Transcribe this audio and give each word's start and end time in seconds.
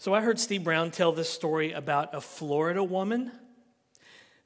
So 0.00 0.14
I 0.14 0.22
heard 0.22 0.40
Steve 0.40 0.64
Brown 0.64 0.92
tell 0.92 1.12
this 1.12 1.28
story 1.28 1.72
about 1.72 2.14
a 2.14 2.22
Florida 2.22 2.82
woman. 2.82 3.30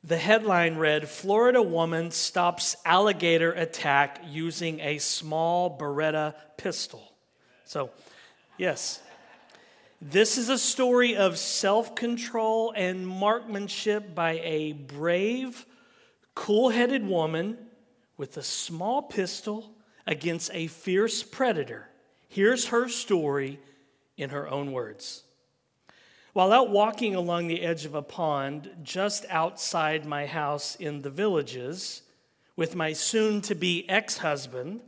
The 0.02 0.16
headline 0.16 0.78
read 0.78 1.08
Florida 1.08 1.62
woman 1.62 2.10
stops 2.10 2.74
alligator 2.84 3.52
attack 3.52 4.20
using 4.26 4.80
a 4.80 4.98
small 4.98 5.78
Beretta 5.78 6.34
pistol. 6.56 7.14
So, 7.66 7.90
yes, 8.58 9.00
this 10.02 10.38
is 10.38 10.48
a 10.48 10.58
story 10.58 11.14
of 11.14 11.38
self 11.38 11.94
control 11.94 12.72
and 12.74 13.06
marksmanship 13.06 14.12
by 14.12 14.40
a 14.42 14.72
brave, 14.72 15.66
cool 16.34 16.70
headed 16.70 17.06
woman 17.06 17.58
with 18.16 18.36
a 18.38 18.42
small 18.42 19.02
pistol 19.02 19.70
against 20.04 20.50
a 20.52 20.66
fierce 20.66 21.22
predator. 21.22 21.86
Here's 22.26 22.66
her 22.66 22.88
story 22.88 23.60
in 24.16 24.30
her 24.30 24.48
own 24.48 24.72
words. 24.72 25.22
While 26.34 26.52
out 26.52 26.68
walking 26.68 27.14
along 27.14 27.46
the 27.46 27.62
edge 27.62 27.84
of 27.84 27.94
a 27.94 28.02
pond 28.02 28.68
just 28.82 29.24
outside 29.30 30.04
my 30.04 30.26
house 30.26 30.74
in 30.74 31.02
the 31.02 31.08
villages 31.08 32.02
with 32.56 32.74
my 32.74 32.92
soon 32.92 33.40
to 33.42 33.54
be 33.54 33.88
ex 33.88 34.18
husband, 34.18 34.80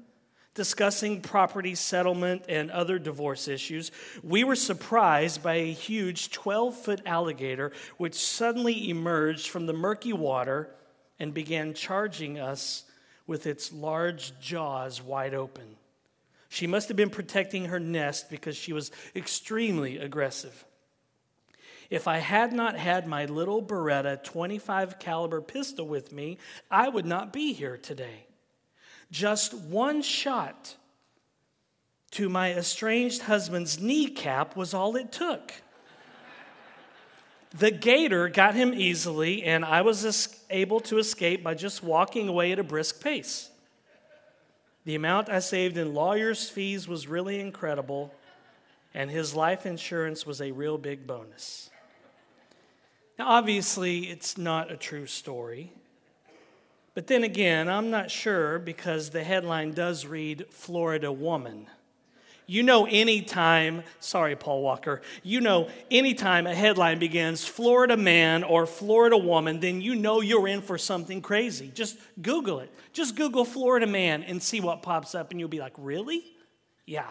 discussing 0.55 1.21
property 1.21 1.77
settlement 1.77 2.47
and 2.49 2.69
other 2.73 2.99
divorce 2.99 3.47
issues, 3.47 3.93
we 4.25 4.43
were 4.43 4.57
surprised 4.57 5.41
by 5.41 5.55
a 5.55 5.73
huge 5.73 6.33
12 6.33 6.77
foot 6.77 7.03
alligator 7.07 7.71
which 7.97 8.17
suddenly 8.17 8.91
emerged 8.91 9.49
from 9.49 9.67
the 9.67 9.73
murky 9.73 10.13
water 10.13 10.75
and 11.21 11.33
began 11.33 11.75
charging 11.75 12.41
us 12.41 12.83
with 13.29 13.47
its 13.47 13.73
large 13.73 14.37
jaws 14.41 15.01
wide 15.01 15.33
open. 15.33 15.77
She 16.49 16.67
must 16.67 16.89
have 16.89 16.97
been 16.97 17.09
protecting 17.09 17.67
her 17.67 17.79
nest 17.79 18.31
because 18.31 18.57
she 18.57 18.73
was 18.73 18.91
extremely 19.15 19.99
aggressive. 19.99 20.65
If 21.91 22.09
I 22.09 22.19
had 22.19 22.53
not 22.53 22.77
had 22.77 23.07
my 23.07 23.27
little 23.27 23.63
Beretta 23.63 24.23
25 24.23 24.99
caliber 24.99 25.41
pistol 25.41 25.87
with 25.87 26.13
me, 26.13 26.39
I 26.71 26.89
would 26.89 27.07
not 27.07 27.33
be 27.33 27.53
here 27.53 27.77
today. 27.77 28.27
Just 29.11 29.55
one 29.55 30.03
shot 30.03 30.77
to 32.13 32.29
my 32.29 32.53
estranged 32.53 33.23
husband's 33.23 33.81
kneecap 33.81 34.57
was 34.57 34.75
all 34.75 34.97
it 34.97 35.13
took. 35.13 35.53
The 37.51 37.71
gator 37.71 38.29
got 38.29 38.55
him 38.55 38.75
easily, 38.75 39.45
and 39.45 39.65
I 39.65 39.83
was 39.83 40.45
able 40.51 40.81
to 40.81 40.99
escape 40.99 41.43
by 41.43 41.55
just 41.55 41.83
walking 41.83 42.29
away 42.29 42.53
at 42.53 42.59
a 42.59 42.65
brisk 42.65 43.03
pace. 43.03 43.51
The 44.85 44.95
amount 44.95 45.29
I 45.29 45.39
saved 45.39 45.77
in 45.79 45.95
lawyer's 45.95 46.49
fees 46.49 46.87
was 46.87 47.09
really 47.09 47.41
incredible, 47.41 48.13
and 48.93 49.11
his 49.11 49.35
life 49.35 49.65
insurance 49.65 50.27
was 50.27 50.41
a 50.41 50.51
real 50.51 50.79
big 50.79 51.07
bonus. 51.07 51.71
Now, 53.19 53.29
obviously, 53.29 54.11
it's 54.11 54.37
not 54.37 54.71
a 54.71 54.77
true 54.77 55.07
story. 55.07 55.73
But 56.95 57.07
then 57.07 57.25
again, 57.25 57.69
I'm 57.69 57.91
not 57.91 58.11
sure 58.11 58.59
because 58.59 59.11
the 59.11 59.23
headline 59.23 59.73
does 59.73 60.07
read 60.07 60.47
Florida 60.51 61.13
woman. 61.13 61.67
You 62.47 62.63
know, 62.63 62.87
anytime, 62.87 63.83
sorry, 63.99 64.37
Paul 64.37 64.63
Walker, 64.63 65.03
you 65.25 65.41
know, 65.41 65.69
anytime 65.91 66.47
a 66.47 66.55
headline 66.55 66.99
begins 66.99 67.45
Florida 67.45 67.97
man 67.97 68.45
or 68.45 68.67
Florida 68.67 69.19
woman, 69.19 69.59
then 69.61 69.81
you 69.81 69.97
know 69.97 70.21
you're 70.21 70.47
in 70.47 70.63
for 70.63 70.79
something 70.79 71.21
crazy. 71.21 71.73
Just 71.75 71.99
Google 72.23 72.61
it. 72.61 72.73
Just 72.93 73.17
Google 73.17 73.45
Florida 73.45 73.87
man 73.87 74.23
and 74.23 74.41
see 74.41 74.61
what 74.61 74.83
pops 74.83 75.15
up, 75.15 75.33
and 75.33 75.41
you'll 75.41 75.49
be 75.49 75.59
like, 75.59 75.75
really? 75.77 76.25
Yeah. 76.87 77.11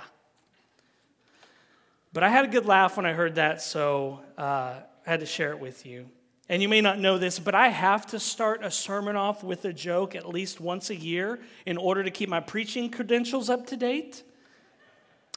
But 2.14 2.24
I 2.24 2.30
had 2.30 2.46
a 2.46 2.48
good 2.48 2.66
laugh 2.66 2.96
when 2.96 3.06
I 3.06 3.12
heard 3.12 3.36
that, 3.36 3.62
so 3.62 4.22
uh, 4.38 4.76
I 5.06 5.12
had 5.12 5.20
to 5.20 5.26
share 5.26 5.52
it 5.52 5.60
with 5.60 5.86
you. 5.86 6.10
And 6.48 6.62
you 6.62 6.70
may 6.70 6.82
not 6.82 7.00
know 7.00 7.18
this, 7.18 7.40
but 7.40 7.56
I 7.56 7.70
have 7.70 8.06
to 8.08 8.20
start 8.20 8.64
a 8.64 8.70
sermon 8.70 9.16
off 9.16 9.44
with 9.44 9.66
a 9.66 9.74
joke 9.74 10.16
at 10.16 10.30
least 10.30 10.62
once 10.62 10.90
a 10.90 10.96
year 10.96 11.40
in 11.66 11.78
order 11.78 12.04
to 12.04 12.12
keep 12.12 12.30
my 12.30 12.40
preaching 12.40 12.92
credentials 12.92 13.50
up 13.50 13.68
to 13.68 13.78
date. 13.78 14.24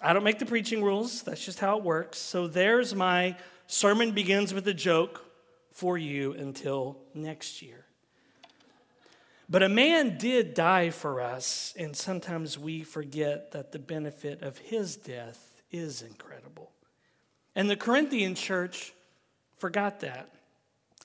I 0.03 0.13
don't 0.13 0.25
make 0.25 0.39
the 0.39 0.47
preaching 0.47 0.85
rules, 0.85 1.23
that's 1.23 1.45
just 1.45 1.61
how 1.61 1.79
it 1.79 1.85
works. 1.85 2.19
So 2.19 2.47
there's 2.47 2.95
my 2.95 3.37
sermon 3.67 4.13
begins 4.13 4.53
with 4.53 4.69
a 4.69 4.75
joke 4.75 5.25
for 5.73 5.97
you 5.97 6.33
until 6.33 6.99
next 7.15 7.63
year. 7.63 7.85
But 9.49 9.63
a 9.63 9.69
man 9.69 10.19
did 10.19 10.53
die 10.53 10.91
for 10.91 11.23
us, 11.23 11.73
and 11.79 11.97
sometimes 11.97 12.59
we 12.59 12.83
forget 12.83 13.53
that 13.53 13.73
the 13.73 13.79
benefit 13.79 14.43
of 14.43 14.59
his 14.59 14.97
death 14.97 15.63
is 15.71 16.03
incredible. 16.03 16.71
And 17.55 17.71
the 17.71 17.77
Corinthian 17.77 18.35
church 18.35 18.93
forgot 19.59 20.01
that. 20.01 20.31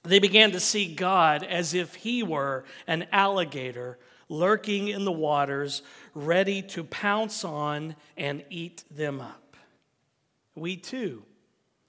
They 0.03 0.19
began 0.19 0.51
to 0.51 0.59
see 0.59 0.93
God 0.93 1.43
as 1.43 1.73
if 1.73 1.95
he 1.95 2.23
were 2.23 2.65
an 2.87 3.07
alligator 3.11 3.97
lurking 4.29 4.87
in 4.87 5.05
the 5.05 5.11
waters, 5.11 5.81
ready 6.13 6.61
to 6.61 6.83
pounce 6.83 7.45
on 7.45 7.95
and 8.17 8.43
eat 8.49 8.83
them 8.91 9.21
up. 9.21 9.55
We 10.55 10.75
too 10.77 11.23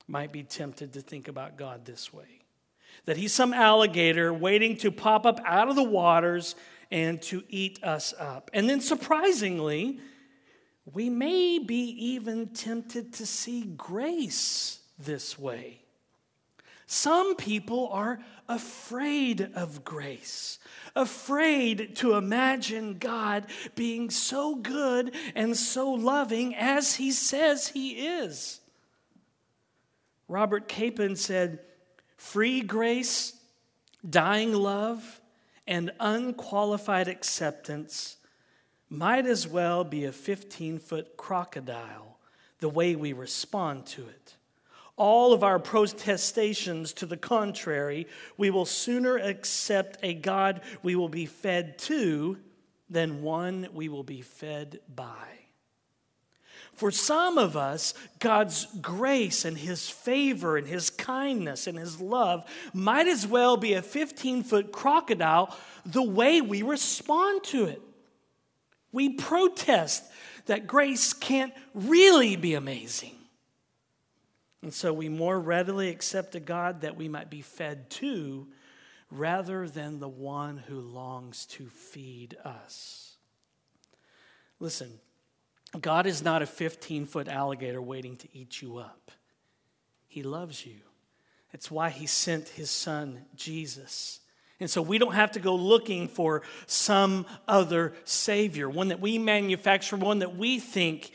might 0.07 0.33
be 0.33 0.43
tempted 0.43 0.93
to 0.93 1.01
think 1.01 1.29
about 1.29 1.57
God 1.57 1.85
this 1.85 2.13
way 2.13 2.45
that 3.07 3.17
he's 3.17 3.33
some 3.33 3.53
alligator 3.53 4.33
waiting 4.33 4.77
to 4.79 4.91
pop 4.91 5.27
up 5.27 5.41
out 5.45 5.69
of 5.69 5.77
the 5.77 5.83
waters 5.83 6.55
and 6.91 7.21
to 7.21 7.43
eat 7.49 7.83
us 7.83 8.15
up. 8.19 8.51
And 8.53 8.69
then 8.69 8.81
surprisingly, 8.81 10.01
we 10.93 11.11
may 11.11 11.59
be 11.59 11.91
even 12.13 12.49
tempted 12.49 13.13
to 13.15 13.27
see 13.27 13.65
grace 13.77 14.81
this 14.99 15.39
way. 15.39 15.81
Some 16.87 17.37
people 17.37 17.89
are 17.89 18.21
afraid 18.49 19.51
of 19.55 19.85
grace, 19.85 20.59
afraid 20.95 21.97
to 21.97 22.15
imagine 22.15 22.99
God 22.99 23.47
being 23.75 24.11
so 24.11 24.55
good 24.55 25.15
and 25.35 25.57
so 25.57 25.93
loving 25.93 26.55
as 26.55 26.97
he 26.97 27.11
says 27.11 27.69
he 27.69 28.07
is. 28.07 28.61
Robert 30.29 30.69
Capon 30.69 31.17
said, 31.17 31.61
Free 32.17 32.61
grace, 32.61 33.35
dying 34.09 34.53
love, 34.53 35.21
and 35.67 35.91
unqualified 36.01 37.09
acceptance 37.09 38.17
might 38.91 39.27
as 39.27 39.49
well 39.49 39.85
be 39.85 40.05
a 40.05 40.13
15 40.13 40.79
foot 40.79 41.17
crocodile 41.17 42.19
the 42.61 42.69
way 42.69 42.95
we 42.95 43.13
respond 43.13 43.87
to 43.87 44.07
it 44.07 44.34
all 44.97 45.33
of 45.33 45.43
our 45.43 45.59
protestations 45.59 46.93
to 46.95 47.07
the 47.07 47.17
contrary, 47.17 48.07
we 48.37 48.51
will 48.51 48.65
sooner 48.65 49.17
accept 49.17 49.99
a 50.03 50.15
God 50.15 50.61
we 50.83 50.95
will 50.95 51.09
be 51.09 51.27
fed 51.27 51.79
to 51.79 52.39
than 52.89 53.23
one 53.23 53.69
we 53.73 53.89
will 53.89 54.05
be 54.05 54.21
fed 54.21 54.81
by. 54.95 55.35
For 56.75 56.91
some 56.91 57.39
of 57.39 57.57
us, 57.57 57.95
God's 58.19 58.67
grace 58.81 59.45
and 59.45 59.57
His 59.57 59.89
favor 59.89 60.57
and 60.57 60.67
His 60.67 60.91
kindness 60.91 61.67
and 61.67 61.79
His 61.79 62.01
love 62.01 62.45
might 62.73 63.07
as 63.07 63.27
well 63.27 63.57
be 63.57 63.75
a 63.75 63.83
15 63.83 64.43
foot 64.43 64.73
crocodile 64.73 65.57
the 65.87 66.03
way 66.03 66.41
we 66.41 66.63
respond 66.63 67.45
to 67.45 67.67
it. 67.67 67.81
We 68.91 69.11
protest 69.11 70.05
that 70.47 70.67
grace 70.67 71.13
can't 71.13 71.53
really 71.75 72.37
be 72.37 72.55
amazing. 72.55 73.15
And 74.65 74.73
so 74.73 74.95
we 74.95 75.11
more 75.11 75.39
readily 75.39 75.91
accept 75.91 76.35
a 76.35 76.41
God 76.41 76.81
that 76.81 76.97
we 76.97 77.07
might 77.07 77.29
be 77.29 77.43
fed 77.43 77.91
to 77.91 78.47
rather 79.11 79.69
than 79.69 80.01
the 80.01 80.09
one 80.09 80.57
who 80.57 80.81
longs 80.81 81.45
to 81.45 81.67
feed 81.67 82.35
us. 82.43 83.19
Listen, 84.59 85.01
God 85.79 86.07
is 86.07 86.23
not 86.23 86.41
a 86.41 86.47
15 86.47 87.05
foot 87.05 87.29
alligator 87.29 87.83
waiting 87.83 88.17
to 88.17 88.29
eat 88.33 88.63
you 88.63 88.79
up. 88.79 89.11
He 90.09 90.23
loves 90.23 90.65
you. 90.65 90.81
It's 91.53 91.71
why 91.71 91.91
He 91.91 92.07
sent 92.07 92.49
His 92.49 92.71
Son, 92.71 93.27
Jesus. 93.37 94.21
And 94.61 94.71
so 94.71 94.81
we 94.81 94.97
don't 94.97 95.13
have 95.13 95.33
to 95.33 95.41
go 95.41 95.57
looking 95.57 96.09
for 96.09 96.41
some 96.67 97.27
other 97.47 97.93
Savior, 98.05 98.71
one 98.71 98.89
that 98.89 99.01
we 99.01 99.19
manufacture, 99.19 99.97
one 99.97 100.21
that 100.21 100.37
we 100.39 100.59
think 100.59 101.11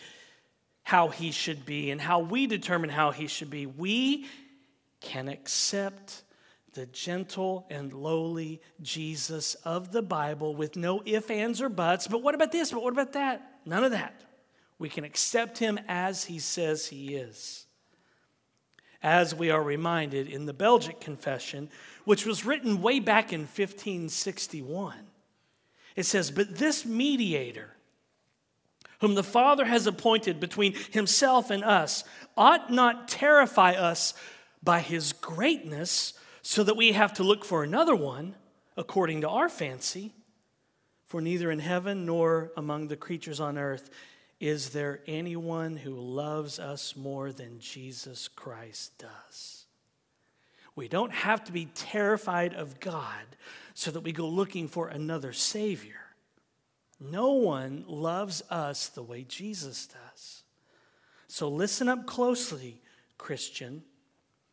how 0.84 1.10
he 1.10 1.31
should 1.31 1.66
be 1.66 1.92
and 1.92 2.02
how 2.02 2.20
we 2.20 2.48
determine 2.48 2.90
how 2.90 3.12
he 3.12 3.28
should 3.28 3.50
be. 3.50 3.66
We 3.66 4.26
can 5.02 5.28
accept 5.28 6.24
the 6.74 6.86
gentle 6.88 7.66
and 7.70 7.94
lowly 7.94 8.62
Jesus 8.81 9.56
of 9.56 9.92
the 9.92 10.02
Bible 10.02 10.56
with 10.56 10.76
no 10.76 11.02
ifs, 11.06 11.30
ands, 11.30 11.62
or 11.62 11.70
buts. 11.70 12.08
But 12.08 12.22
what 12.22 12.36
about 12.36 12.52
this? 12.52 12.72
But 12.72 12.84
what 12.84 12.94
about 12.94 13.14
that? 13.14 13.60
None 13.66 13.84
of 13.84 13.92
that. 13.92 14.24
We 14.78 14.90
can 14.90 15.04
accept 15.04 15.58
him 15.58 15.80
as 15.88 16.26
he 16.26 16.40
says 16.40 16.88
he 16.88 17.16
is. 17.16 17.66
As 19.02 19.34
we 19.34 19.50
are 19.50 19.64
reminded 19.64 20.28
in 20.28 20.46
the 20.46 20.54
Belgic 20.54 21.00
Confession, 21.00 21.70
which 22.06 22.26
was 22.26 22.46
written 22.46 22.81
way 22.81 23.00
back 23.00 23.31
in 23.31 23.42
1561, 23.42 24.96
it 25.96 26.06
says, 26.06 26.31
But 26.31 26.58
this 26.58 26.86
mediator, 26.86 27.76
whom 29.01 29.16
the 29.16 29.24
Father 29.24 29.66
has 29.66 29.88
appointed 29.88 30.40
between 30.40 30.74
himself 30.92 31.50
and 31.50 31.63
us, 31.63 32.04
ought 32.38 32.72
not 32.72 33.07
terrify 33.07 33.74
us 33.74 34.13
by 34.62 34.80
his 34.80 35.13
greatness 35.13 36.13
so 36.42 36.63
that 36.63 36.78
we 36.78 36.92
have 36.92 37.13
to 37.13 37.24
look 37.24 37.46
for 37.46 37.63
another 37.63 37.96
one 37.96 38.36
according 38.75 39.22
to 39.22 39.30
our 39.30 39.50
fancy. 39.50 40.13
For 41.06 41.22
neither 41.22 41.50
in 41.50 41.60
heaven 41.60 42.06
nor 42.06 42.51
among 42.56 42.88
the 42.88 42.96
creatures 42.96 43.40
on 43.40 43.57
earth 43.57 43.90
is 44.40 44.69
there 44.69 45.02
anyone 45.06 45.75
who 45.75 45.94
loves 45.95 46.60
us 46.60 46.95
more 46.95 47.31
than 47.31 47.60
Jesus 47.60 48.28
Christ 48.30 48.98
does. 48.98 49.66
We 50.75 50.88
don't 50.88 51.12
have 51.12 51.44
to 51.45 51.52
be 51.52 51.66
terrified 51.66 52.54
of 52.54 52.80
God 52.80 53.25
so 53.74 53.92
that 53.92 54.00
we 54.02 54.13
go 54.13 54.28
looking 54.28 54.69
for 54.69 54.88
another 54.88 55.34
Savior. 55.34 56.08
No 57.00 57.31
one 57.31 57.86
loves 57.88 58.42
us 58.50 58.88
the 58.88 59.04
way 59.04 59.24
Jesus 59.24 59.88
does. 59.88 60.44
So 61.28 61.48
listen 61.48 61.88
up 61.88 62.06
closely, 62.06 62.81
Christian, 63.18 63.84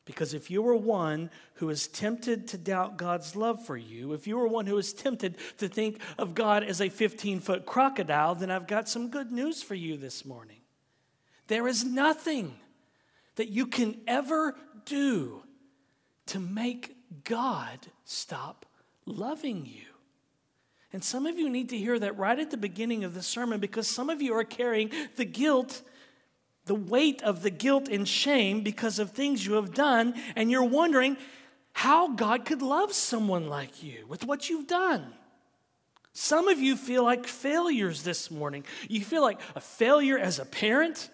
because 0.05 0.35
if 0.35 0.51
you 0.51 0.63
were 0.63 0.77
one 0.77 1.31
who 1.55 1.69
is 1.69 1.89
tempted 1.89 2.47
to 2.49 2.59
doubt 2.59 2.97
God's 2.97 3.35
love 3.35 3.65
for 3.67 3.77
you, 3.77 4.13
if 4.13 4.27
you 4.27 4.37
were 4.37 4.47
one 4.47 4.67
who 4.67 4.79
is 4.79 4.93
tempted 4.93 5.37
to 5.59 5.69
think 5.69 6.01
of 6.17 6.35
God 6.35 6.63
as 6.63 6.81
a 6.81 6.89
15 6.89 7.41
foot 7.41 7.67
crocodile, 7.67 8.37
then 8.37 8.51
I've 8.51 8.69
got 8.69 8.89
some 8.89 9.11
good 9.11 9.33
news 9.33 9.63
for 9.63 9.75
you 9.75 9.97
this 9.97 10.25
morning. 10.25 10.61
There 11.49 11.67
is 11.67 11.85
nothing 11.85 12.55
that 13.35 13.49
you 13.49 13.67
can 13.67 14.01
ever 14.07 14.55
do 14.85 15.43
to 16.27 16.39
make 16.39 16.97
God 17.25 17.79
stop 18.05 18.67
loving 19.07 19.67
you. 19.67 19.96
And 20.97 21.05
some 21.05 21.27
of 21.27 21.39
you 21.39 21.51
need 21.51 21.69
to 21.69 21.77
hear 21.77 21.99
that 21.99 22.17
right 22.17 22.39
at 22.39 22.51
the 22.51 22.57
beginning 22.57 23.05
of 23.05 23.13
the 23.13 23.23
sermon 23.23 23.61
because 23.61 23.87
some 23.87 24.09
of 24.09 24.23
you 24.23 24.33
are 24.33 24.45
carrying 24.45 24.91
the 25.17 25.27
guilt, 25.27 25.83
the 26.65 26.75
weight 26.75 27.21
of 27.21 27.43
the 27.43 27.51
guilt 27.51 27.87
and 27.89 28.09
shame 28.09 28.63
because 28.63 28.99
of 28.99 29.11
things 29.11 29.45
you 29.45 29.57
have 29.57 29.75
done, 29.75 30.15
and 30.37 30.51
you're 30.51 30.65
wondering 30.65 31.19
how 31.75 32.09
God 32.15 32.47
could 32.47 32.63
love 32.63 32.95
someone 32.95 33.47
like 33.47 33.83
you 33.83 34.07
with 34.09 34.25
what 34.25 34.49
you've 34.49 34.69
done. 34.69 35.13
Some 36.15 36.49
of 36.49 36.61
you 36.61 36.79
feel 36.79 37.05
like 37.05 37.27
failures 37.27 38.03
this 38.03 38.31
morning. 38.31 38.65
You 38.89 39.03
feel 39.03 39.21
like 39.21 39.39
a 39.55 39.61
failure 39.61 40.17
as 40.17 40.39
a 40.39 40.47
parent. 40.47 41.11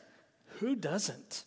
Who 0.60 0.76
doesn't? 0.76 1.42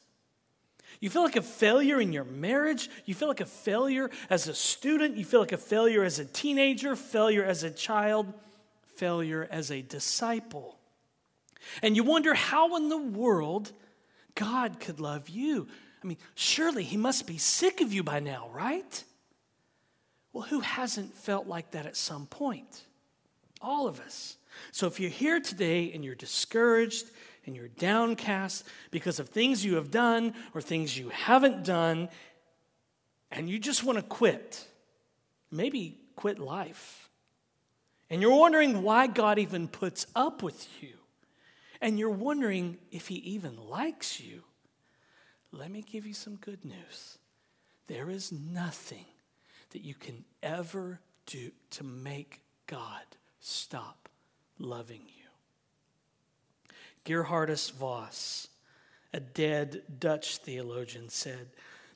You 1.00 1.09
feel 1.09 1.24
like 1.24 1.36
a 1.36 1.42
failure 1.42 2.00
in 2.00 2.13
your 2.13 2.24
marriage. 2.24 2.89
You 3.06 3.15
feel 3.15 3.27
like 3.27 3.42
a 3.42 3.45
failure 3.45 4.09
as 4.30 4.47
a 4.47 4.53
student. 4.53 5.18
You 5.18 5.25
feel 5.25 5.39
like 5.39 5.51
a 5.51 5.57
failure 5.57 6.03
as 6.03 6.19
a 6.19 6.25
teenager, 6.25 6.95
failure 6.95 7.44
as 7.44 7.63
a 7.63 7.71
child, 7.71 8.33
failure 8.95 9.47
as 9.51 9.71
a 9.71 9.81
disciple. 9.81 10.77
And 11.81 11.95
you 11.95 12.03
wonder 12.03 12.33
how 12.33 12.75
in 12.77 12.89
the 12.89 12.97
world 12.97 13.71
God 14.36 14.80
could 14.80 15.00
love 15.00 15.30
you. 15.30 15.68
I 16.03 16.07
mean, 16.07 16.18
surely 16.36 16.83
He 16.83 16.97
must 16.97 17.27
be 17.27 17.38
sick 17.38 17.81
of 17.81 17.94
you 17.94 18.03
by 18.03 18.19
now, 18.19 18.50
right? 18.53 19.03
Well, 20.33 20.44
who 20.44 20.59
hasn't 20.59 21.18
felt 21.18 21.47
like 21.47 21.71
that 21.71 21.86
at 21.86 21.95
some 21.95 22.27
point? 22.27 22.83
All 23.62 23.88
of 23.88 24.00
us. 24.00 24.38
So 24.71 24.88
if 24.88 25.00
you're 25.00 25.09
here 25.09 25.39
today 25.39 25.92
and 25.94 26.03
you're 26.03 26.15
discouraged 26.15 27.06
and 27.45 27.56
you're 27.56 27.68
downcast 27.68 28.65
because 28.92 29.19
of 29.19 29.30
things 29.30 29.63
you 29.63 29.75
have 29.75 29.92
done 29.92 30.33
or 30.53 30.62
things 30.62 30.97
you 30.97 31.09
haven't 31.09 31.63
done, 31.63 32.09
and 33.31 33.50
you 33.50 33.59
just 33.59 33.83
want 33.83 33.97
to 33.97 34.03
quit, 34.03 34.65
maybe 35.51 36.00
quit 36.15 36.39
life. 36.39 37.09
And 38.09 38.21
you're 38.21 38.39
wondering 38.39 38.83
why 38.83 39.07
God 39.07 39.39
even 39.39 39.68
puts 39.68 40.06
up 40.15 40.44
with 40.44 40.68
you. 40.81 40.94
And 41.81 42.00
you're 42.00 42.09
wondering 42.09 42.77
if 42.92 43.07
He 43.07 43.15
even 43.15 43.57
likes 43.57 44.19
you. 44.19 44.44
Let 45.51 45.71
me 45.71 45.81
give 45.81 46.06
you 46.06 46.13
some 46.13 46.36
good 46.36 46.63
news. 46.63 47.18
There 47.88 48.09
is 48.09 48.31
nothing 48.31 49.06
that 49.71 49.83
you 49.83 49.94
can 49.94 50.24
ever 50.42 51.00
do 51.25 51.51
to 51.71 51.83
make 51.83 52.42
God 52.68 53.03
stop 53.39 54.09
loving 54.59 55.01
you. 55.07 55.15
Geerhardus 57.06 57.72
Vos, 57.72 58.48
a 59.13 59.19
dead 59.19 59.84
Dutch 60.00 60.38
theologian, 60.38 61.10
said, 61.10 61.48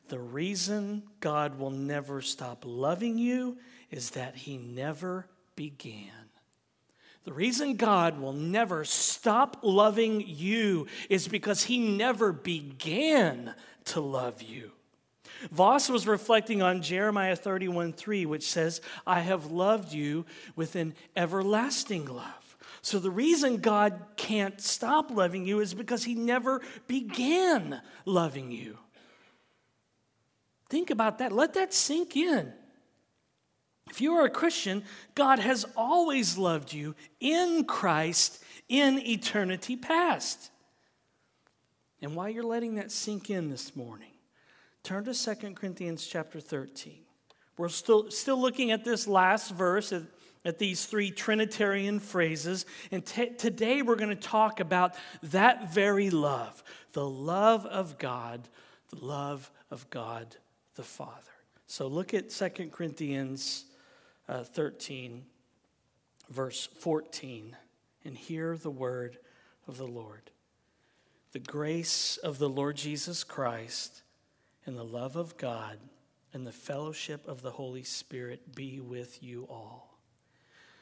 The 0.07 0.19
reason 0.19 1.03
God 1.19 1.59
will 1.59 1.71
never 1.71 2.21
stop 2.21 2.63
loving 2.65 3.17
you 3.17 3.57
is 3.91 4.11
that 4.11 4.35
he 4.35 4.57
never 4.57 5.27
began. 5.55 6.11
The 7.25 7.33
reason 7.33 7.75
God 7.75 8.19
will 8.19 8.33
never 8.33 8.85
stop 8.85 9.57
loving 9.61 10.23
you 10.25 10.87
is 11.09 11.27
because 11.27 11.63
he 11.63 11.77
never 11.77 12.31
began 12.31 13.53
to 13.85 13.99
love 13.99 14.41
you. 14.41 14.71
Vos 15.51 15.89
was 15.89 16.07
reflecting 16.07 16.61
on 16.61 16.81
Jeremiah 16.81 17.35
31 17.35 17.93
3, 17.93 18.25
which 18.25 18.49
says, 18.49 18.81
I 19.05 19.21
have 19.21 19.51
loved 19.51 19.93
you 19.93 20.25
with 20.55 20.75
an 20.75 20.93
everlasting 21.15 22.05
love. 22.05 22.48
So 22.81 22.99
the 22.99 23.11
reason 23.11 23.57
God 23.57 23.99
can't 24.15 24.59
stop 24.61 25.11
loving 25.11 25.45
you 25.45 25.59
is 25.59 25.73
because 25.73 26.03
he 26.03 26.15
never 26.15 26.61
began 26.87 27.81
loving 28.05 28.51
you. 28.51 28.77
Think 30.69 30.89
about 30.89 31.17
that. 31.17 31.31
Let 31.31 31.55
that 31.55 31.73
sink 31.73 32.15
in. 32.15 32.53
If 33.89 34.01
you 34.01 34.13
are 34.13 34.25
a 34.25 34.29
Christian, 34.29 34.83
God 35.15 35.39
has 35.39 35.65
always 35.75 36.37
loved 36.37 36.71
you 36.71 36.95
in 37.19 37.65
Christ 37.65 38.43
in 38.69 38.99
eternity 38.99 39.75
past. 39.75 40.51
And 42.01 42.15
while 42.15 42.29
you're 42.29 42.43
letting 42.43 42.75
that 42.75 42.91
sink 42.91 43.29
in 43.29 43.49
this 43.49 43.75
morning, 43.75 44.13
turn 44.83 45.03
to 45.05 45.13
2 45.13 45.53
Corinthians 45.53 46.05
chapter 46.05 46.39
13. 46.39 46.99
We're 47.57 47.67
still, 47.67 48.09
still 48.09 48.39
looking 48.39 48.71
at 48.71 48.85
this 48.85 49.07
last 49.07 49.51
verse 49.51 49.91
these 50.57 50.85
three 50.85 51.11
Trinitarian 51.11 51.99
phrases. 51.99 52.65
And 52.91 53.05
t- 53.05 53.31
today 53.31 53.81
we're 53.81 53.95
going 53.95 54.09
to 54.09 54.15
talk 54.15 54.59
about 54.59 54.95
that 55.23 55.71
very 55.73 56.09
love 56.09 56.63
the 56.93 57.07
love 57.07 57.65
of 57.65 57.97
God, 57.97 58.47
the 58.89 59.05
love 59.05 59.51
of 59.69 59.89
God 59.89 60.35
the 60.75 60.83
Father. 60.83 61.13
So 61.67 61.87
look 61.87 62.13
at 62.13 62.29
2 62.29 62.69
Corinthians 62.71 63.65
uh, 64.27 64.43
13, 64.43 65.25
verse 66.29 66.67
14, 66.79 67.55
and 68.05 68.17
hear 68.17 68.55
the 68.55 68.71
word 68.71 69.17
of 69.67 69.77
the 69.77 69.85
Lord. 69.85 70.31
The 71.31 71.39
grace 71.39 72.17
of 72.17 72.39
the 72.39 72.49
Lord 72.49 72.75
Jesus 72.75 73.23
Christ 73.23 74.01
and 74.65 74.77
the 74.77 74.83
love 74.83 75.15
of 75.15 75.37
God 75.37 75.77
and 76.33 76.47
the 76.47 76.51
fellowship 76.51 77.27
of 77.27 77.41
the 77.41 77.51
Holy 77.51 77.83
Spirit 77.83 78.55
be 78.55 78.79
with 78.79 79.21
you 79.21 79.45
all. 79.49 79.88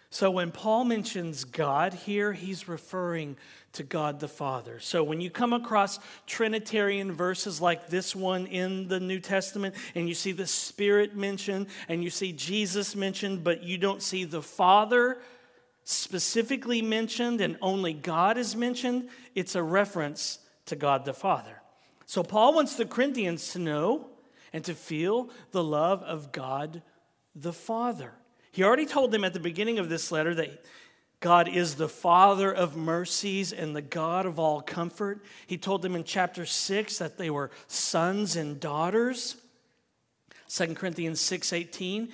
So 0.09 0.31
when 0.31 0.51
Paul 0.51 0.85
mentions 0.85 1.43
God 1.43 1.93
here, 1.93 2.31
he's 2.31 2.67
referring 2.67 3.35
to 3.73 3.83
God 3.83 4.19
the 4.19 4.27
Father. 4.27 4.79
So 4.79 5.03
when 5.03 5.19
you 5.19 5.29
come 5.29 5.53
across 5.53 5.99
Trinitarian 6.25 7.11
verses 7.11 7.61
like 7.61 7.87
this 7.87 8.15
one 8.15 8.47
in 8.47 8.87
the 8.87 8.99
New 8.99 9.19
Testament, 9.19 9.75
and 9.95 10.07
you 10.07 10.15
see 10.15 10.31
the 10.31 10.47
Spirit 10.47 11.15
mentioned, 11.15 11.67
and 11.89 12.03
you 12.03 12.09
see 12.09 12.31
Jesus 12.31 12.95
mentioned, 12.95 13.43
but 13.43 13.63
you 13.63 13.77
don't 13.77 14.01
see 14.01 14.23
the 14.23 14.41
Father 14.41 15.19
specifically 15.83 16.81
mentioned, 16.81 17.41
and 17.41 17.57
only 17.61 17.93
God 17.93 18.37
is 18.37 18.55
mentioned, 18.55 19.09
it's 19.35 19.55
a 19.55 19.63
reference 19.63 20.39
to 20.65 20.75
God 20.75 21.05
the 21.05 21.13
Father. 21.13 21.61
So 22.05 22.23
Paul 22.23 22.53
wants 22.53 22.75
the 22.75 22.85
Corinthians 22.85 23.51
to 23.51 23.59
know 23.59 24.07
and 24.53 24.63
to 24.65 24.73
feel 24.73 25.29
the 25.51 25.63
love 25.63 26.01
of 26.03 26.31
God 26.31 26.81
the 27.35 27.53
Father. 27.53 28.13
He 28.51 28.63
already 28.63 28.85
told 28.85 29.11
them 29.11 29.23
at 29.23 29.33
the 29.33 29.39
beginning 29.39 29.79
of 29.79 29.89
this 29.89 30.11
letter 30.11 30.33
that 30.35 30.63
God 31.19 31.47
is 31.47 31.75
the 31.75 31.89
Father 31.89 32.51
of 32.51 32.75
mercies 32.75 33.51
and 33.51 33.75
the 33.75 33.81
God 33.81 34.25
of 34.25 34.37
all 34.39 34.61
comfort. 34.61 35.23
He 35.47 35.57
told 35.57 35.81
them 35.81 35.95
in 35.95 36.03
chapter 36.03 36.45
6 36.45 36.97
that 36.99 37.17
they 37.17 37.29
were 37.29 37.49
sons 37.67 38.35
and 38.35 38.59
daughters. 38.59 39.35
2 40.47 40.75
Corinthians 40.75 41.19
6:18 41.19 42.11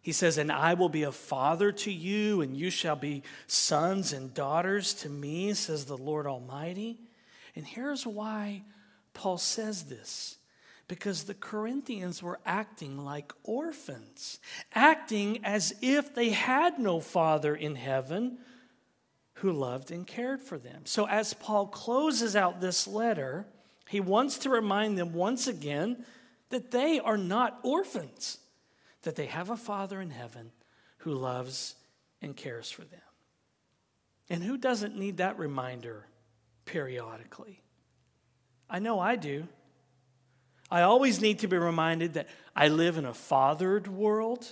he 0.00 0.12
says, 0.12 0.38
"And 0.38 0.50
I 0.50 0.74
will 0.74 0.88
be 0.88 1.02
a 1.02 1.12
father 1.12 1.70
to 1.72 1.92
you, 1.92 2.40
and 2.40 2.56
you 2.56 2.70
shall 2.70 2.96
be 2.96 3.22
sons 3.46 4.12
and 4.12 4.32
daughters 4.32 4.94
to 4.94 5.08
me," 5.08 5.52
says 5.52 5.84
the 5.84 5.98
Lord 5.98 6.26
Almighty. 6.26 6.98
And 7.54 7.66
here's 7.66 8.06
why 8.06 8.62
Paul 9.12 9.36
says 9.36 9.84
this 9.84 10.38
because 10.88 11.24
the 11.24 11.34
Corinthians 11.34 12.22
were 12.22 12.40
acting 12.46 13.04
like 13.04 13.32
orphans, 13.44 14.40
acting 14.74 15.44
as 15.44 15.74
if 15.82 16.14
they 16.14 16.30
had 16.30 16.78
no 16.78 16.98
father 16.98 17.54
in 17.54 17.76
heaven 17.76 18.38
who 19.34 19.52
loved 19.52 19.90
and 19.90 20.06
cared 20.06 20.40
for 20.40 20.58
them. 20.58 20.82
So, 20.84 21.06
as 21.06 21.34
Paul 21.34 21.66
closes 21.66 22.34
out 22.34 22.60
this 22.60 22.88
letter, 22.88 23.46
he 23.88 24.00
wants 24.00 24.38
to 24.38 24.50
remind 24.50 24.98
them 24.98 25.12
once 25.12 25.46
again 25.46 26.04
that 26.48 26.70
they 26.70 26.98
are 26.98 27.18
not 27.18 27.60
orphans, 27.62 28.38
that 29.02 29.14
they 29.14 29.26
have 29.26 29.50
a 29.50 29.56
father 29.56 30.00
in 30.00 30.10
heaven 30.10 30.50
who 30.98 31.12
loves 31.12 31.74
and 32.20 32.36
cares 32.36 32.70
for 32.70 32.82
them. 32.82 33.00
And 34.30 34.42
who 34.42 34.56
doesn't 34.56 34.96
need 34.96 35.18
that 35.18 35.38
reminder 35.38 36.06
periodically. 36.64 37.62
I 38.68 38.78
know 38.78 38.98
I 38.98 39.16
do. 39.16 39.48
I 40.70 40.82
always 40.82 41.20
need 41.20 41.38
to 41.40 41.48
be 41.48 41.56
reminded 41.56 42.14
that 42.14 42.28
I 42.54 42.68
live 42.68 42.98
in 42.98 43.04
a 43.04 43.14
fathered 43.14 43.88
world 43.88 44.46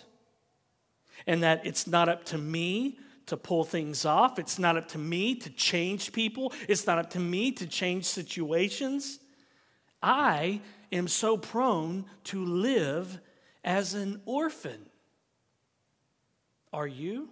and 1.27 1.43
that 1.43 1.67
it's 1.67 1.87
not 1.87 2.09
up 2.09 2.25
to 2.27 2.39
me 2.39 2.99
to 3.27 3.37
pull 3.37 3.65
things 3.65 4.05
off. 4.05 4.39
It's 4.39 4.59
not 4.59 4.77
up 4.77 4.89
to 4.89 4.99
me 4.99 5.35
to 5.37 5.51
change 5.51 6.13
people. 6.13 6.53
It's 6.69 6.87
not 6.87 6.99
up 6.99 7.11
to 7.11 7.21
me 7.21 7.53
to 7.53 7.67
change 7.67 8.05
situations. 8.05 9.19
I 10.03 10.61
am 10.93 11.09
so 11.09 11.37
prone 11.37 12.07
to 12.25 12.45
live 12.45 13.19
as 13.65 13.95
an 13.95 14.21
orphan. 14.25 14.87
Are 16.73 16.87
you? 16.87 17.31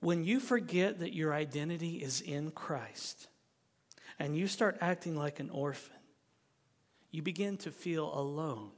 When 0.00 0.24
you 0.24 0.40
forget 0.40 0.98
that 1.00 1.14
your 1.14 1.32
identity 1.32 1.96
is 1.96 2.20
in 2.20 2.50
Christ 2.50 3.28
and 4.18 4.36
you 4.36 4.46
start 4.46 4.78
acting 4.80 5.16
like 5.16 5.40
an 5.40 5.50
orphan, 5.50 5.95
you 7.16 7.22
begin 7.22 7.56
to 7.56 7.70
feel 7.70 8.12
alone. 8.12 8.70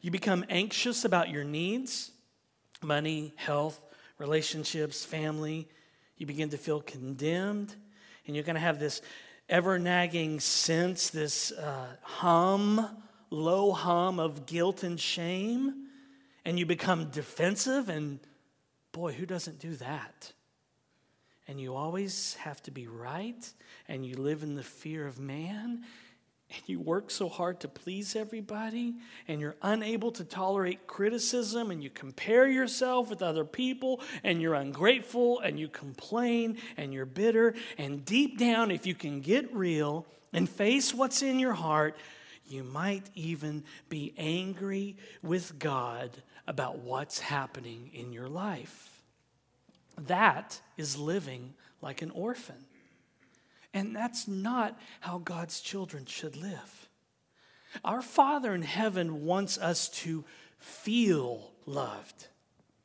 You 0.00 0.10
become 0.10 0.42
anxious 0.48 1.04
about 1.04 1.28
your 1.28 1.44
needs 1.44 2.10
money, 2.82 3.34
health, 3.36 3.78
relationships, 4.18 5.04
family. 5.04 5.68
You 6.16 6.24
begin 6.24 6.48
to 6.50 6.56
feel 6.56 6.80
condemned, 6.80 7.74
and 8.26 8.34
you're 8.34 8.44
going 8.44 8.54
to 8.54 8.60
have 8.60 8.78
this 8.78 9.02
ever 9.50 9.78
nagging 9.78 10.40
sense, 10.40 11.10
this 11.10 11.52
uh, 11.52 11.88
hum, 12.02 12.88
low 13.28 13.72
hum 13.72 14.18
of 14.18 14.46
guilt 14.46 14.82
and 14.82 14.98
shame. 14.98 15.88
And 16.46 16.58
you 16.58 16.64
become 16.64 17.10
defensive, 17.10 17.90
and 17.90 18.18
boy, 18.92 19.12
who 19.12 19.26
doesn't 19.26 19.58
do 19.58 19.76
that? 19.76 20.32
And 21.46 21.60
you 21.60 21.74
always 21.74 22.34
have 22.40 22.62
to 22.62 22.70
be 22.70 22.86
right, 22.86 23.50
and 23.88 24.06
you 24.06 24.16
live 24.16 24.42
in 24.42 24.54
the 24.54 24.62
fear 24.62 25.06
of 25.06 25.18
man, 25.18 25.84
and 26.54 26.62
you 26.68 26.80
work 26.80 27.10
so 27.10 27.28
hard 27.28 27.60
to 27.60 27.68
please 27.68 28.16
everybody, 28.16 28.94
and 29.28 29.40
you're 29.40 29.56
unable 29.62 30.12
to 30.12 30.24
tolerate 30.24 30.86
criticism, 30.86 31.70
and 31.70 31.82
you 31.82 31.90
compare 31.90 32.46
yourself 32.46 33.10
with 33.10 33.22
other 33.22 33.44
people, 33.44 34.00
and 34.22 34.40
you're 34.40 34.54
ungrateful, 34.54 35.40
and 35.40 35.58
you 35.58 35.68
complain, 35.68 36.58
and 36.76 36.92
you're 36.92 37.06
bitter. 37.06 37.54
And 37.78 38.04
deep 38.04 38.38
down, 38.38 38.70
if 38.70 38.86
you 38.86 38.94
can 38.94 39.20
get 39.20 39.54
real 39.54 40.06
and 40.32 40.48
face 40.48 40.94
what's 40.94 41.22
in 41.22 41.38
your 41.38 41.52
heart, 41.52 41.96
you 42.46 42.62
might 42.62 43.08
even 43.14 43.64
be 43.88 44.12
angry 44.18 44.96
with 45.22 45.58
God 45.58 46.10
about 46.46 46.78
what's 46.78 47.18
happening 47.18 47.90
in 47.94 48.12
your 48.12 48.28
life. 48.28 49.00
That 49.98 50.60
is 50.76 50.98
living 50.98 51.54
like 51.80 52.02
an 52.02 52.10
orphan. 52.10 52.66
And 53.74 53.94
that's 53.94 54.28
not 54.28 54.78
how 55.00 55.18
God's 55.18 55.60
children 55.60 56.06
should 56.06 56.36
live. 56.36 56.88
Our 57.84 58.00
Father 58.00 58.54
in 58.54 58.62
heaven 58.62 59.24
wants 59.24 59.58
us 59.58 59.88
to 59.88 60.24
feel 60.58 61.50
loved. 61.66 62.28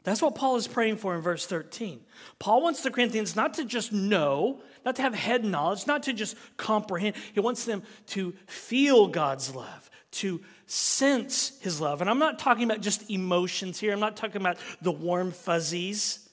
That's 0.03 0.21
what 0.21 0.33
Paul 0.33 0.55
is 0.55 0.67
praying 0.67 0.97
for 0.97 1.13
in 1.15 1.21
verse 1.21 1.45
13. 1.45 1.99
Paul 2.39 2.63
wants 2.63 2.81
the 2.81 2.89
Corinthians 2.89 3.35
not 3.35 3.53
to 3.55 3.65
just 3.65 3.93
know, 3.93 4.61
not 4.83 4.95
to 4.95 5.03
have 5.03 5.13
head 5.13 5.45
knowledge, 5.45 5.85
not 5.85 6.03
to 6.03 6.13
just 6.13 6.35
comprehend. 6.57 7.15
He 7.33 7.39
wants 7.39 7.65
them 7.65 7.83
to 8.07 8.33
feel 8.47 9.07
God's 9.07 9.53
love, 9.53 9.91
to 10.11 10.41
sense 10.65 11.59
his 11.61 11.79
love. 11.79 12.01
And 12.01 12.09
I'm 12.09 12.17
not 12.17 12.39
talking 12.39 12.63
about 12.63 12.81
just 12.81 13.11
emotions 13.11 13.79
here, 13.79 13.93
I'm 13.93 13.99
not 13.99 14.17
talking 14.17 14.41
about 14.41 14.57
the 14.81 14.91
warm 14.91 15.31
fuzzies, 15.31 16.27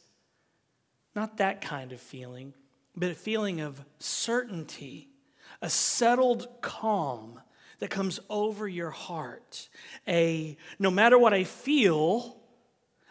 not 1.14 1.36
that 1.38 1.60
kind 1.60 1.92
of 1.92 2.00
feeling 2.00 2.54
but 2.96 3.10
a 3.10 3.14
feeling 3.14 3.60
of 3.60 3.84
certainty, 3.98 5.08
a 5.60 5.70
settled 5.70 6.48
calm 6.60 7.40
that 7.78 7.90
comes 7.90 8.20
over 8.30 8.66
your 8.66 8.90
heart. 8.90 9.68
A 10.08 10.56
no 10.78 10.90
matter 10.90 11.18
what 11.18 11.34
I 11.34 11.44
feel, 11.44 12.38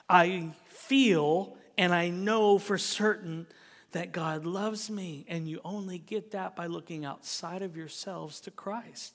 I 0.09 0.49
feel 0.69 1.57
and 1.77 1.93
I 1.93 2.09
know 2.09 2.57
for 2.57 2.77
certain 2.77 3.47
that 3.91 4.11
God 4.11 4.45
loves 4.45 4.89
me, 4.89 5.25
and 5.29 5.47
you 5.47 5.61
only 5.63 5.97
get 5.97 6.31
that 6.31 6.53
by 6.55 6.65
looking 6.67 7.05
outside 7.05 7.61
of 7.61 7.77
yourselves 7.77 8.41
to 8.41 8.51
Christ. 8.51 9.13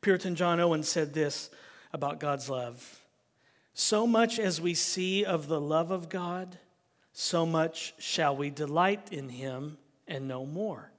Puritan 0.00 0.34
John 0.34 0.60
Owen 0.60 0.82
said 0.82 1.14
this 1.14 1.50
about 1.92 2.20
God's 2.20 2.50
love 2.50 3.00
So 3.72 4.06
much 4.06 4.38
as 4.38 4.60
we 4.60 4.74
see 4.74 5.24
of 5.24 5.48
the 5.48 5.60
love 5.60 5.90
of 5.90 6.08
God, 6.08 6.58
so 7.20 7.44
much 7.44 7.94
shall 7.98 8.36
we 8.36 8.48
delight 8.48 9.12
in 9.12 9.28
him 9.28 9.76
and 10.06 10.28
no 10.28 10.46
more. 10.46 10.92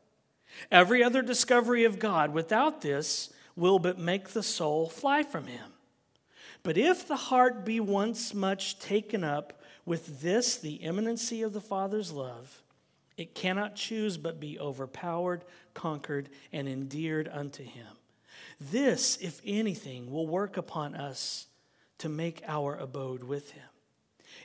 Every 0.70 1.02
other 1.02 1.22
discovery 1.22 1.86
of 1.86 1.98
God 1.98 2.34
without 2.34 2.82
this 2.82 3.30
will 3.56 3.80
but 3.80 3.98
make 3.98 4.28
the 4.28 4.44
soul 4.44 4.90
fly 4.90 5.24
from 5.24 5.48
him. 5.48 5.72
But 6.62 6.78
if 6.78 7.08
the 7.08 7.16
heart 7.16 7.64
be 7.64 7.80
once 7.80 8.34
much 8.34 8.80
taken 8.80 9.24
up 9.24 9.62
with 9.86 10.20
this, 10.20 10.58
the 10.58 10.74
imminency 10.74 11.42
of 11.42 11.54
the 11.54 11.62
Father's 11.62 12.12
love, 12.12 12.64
it 13.16 13.34
cannot 13.34 13.78
choose 13.78 14.18
but 14.18 14.42
be 14.42 14.60
overpowered, 14.60 15.46
conquered, 15.74 16.28
and 16.52 16.68
endeared 16.68 17.30
unto 17.32 17.64
him. 17.64 17.88
This, 18.60 19.18
if 19.22 19.40
anything, 19.46 20.12
will 20.12 20.28
work 20.28 20.58
upon 20.58 20.96
us 20.96 21.48
to 22.00 22.10
make 22.10 22.44
our 22.46 22.76
abode 22.76 23.24
with 23.24 23.52
him. 23.52 23.69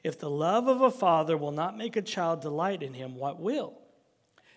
If 0.04 0.18
the 0.18 0.30
love 0.30 0.68
of 0.68 0.82
a 0.82 0.90
father 0.90 1.36
will 1.36 1.50
not 1.50 1.78
make 1.78 1.96
a 1.96 2.02
child 2.02 2.42
delight 2.42 2.82
in 2.82 2.92
him, 2.92 3.16
what 3.16 3.40
will? 3.40 3.78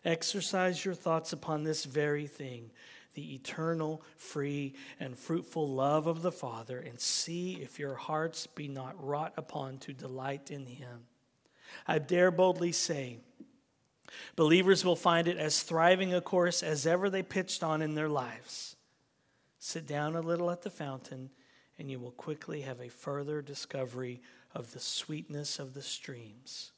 Exercise 0.04 0.84
your 0.84 0.94
thoughts 0.94 1.34
upon 1.34 1.64
this 1.64 1.86
very 1.86 2.28
thing 2.28 2.70
the 3.14 3.34
eternal, 3.34 4.04
free, 4.16 4.76
and 5.00 5.18
fruitful 5.18 5.68
love 5.68 6.06
of 6.06 6.22
the 6.22 6.32
Father, 6.32 6.78
and 6.78 7.00
see 7.00 7.54
if 7.54 7.80
your 7.80 7.96
hearts 7.96 8.46
be 8.46 8.68
not 8.68 9.04
wrought 9.04 9.34
upon 9.38 9.80
to 9.80 9.92
delight 9.92 10.52
in 10.52 10.68
him. 10.68 11.00
I 11.88 11.98
dare 11.98 12.30
boldly 12.30 12.72
say, 12.72 13.18
believers 14.36 14.86
will 14.86 14.96
find 14.96 15.28
it 15.28 15.38
as 15.38 15.64
thriving 15.64 16.14
a 16.14 16.22
course 16.22 16.62
as 16.62 16.86
ever 16.86 17.10
they 17.10 17.24
pitched 17.24 17.64
on 17.64 17.82
in 17.82 17.96
their 17.96 18.08
lives. 18.08 18.76
Sit 19.58 19.88
down 19.88 20.16
a 20.16 20.22
little 20.22 20.52
at 20.52 20.62
the 20.62 20.70
fountain, 20.70 21.32
and 21.80 21.90
you 21.90 22.00
will 22.00 22.12
quickly 22.12 22.62
have 22.62 22.80
a 22.80 22.90
further 22.90 23.42
discovery 23.42 24.22
of 24.58 24.74
the 24.74 24.80
sweetness 24.80 25.60
of 25.60 25.76
the 25.76 25.84
streams. 25.84 26.72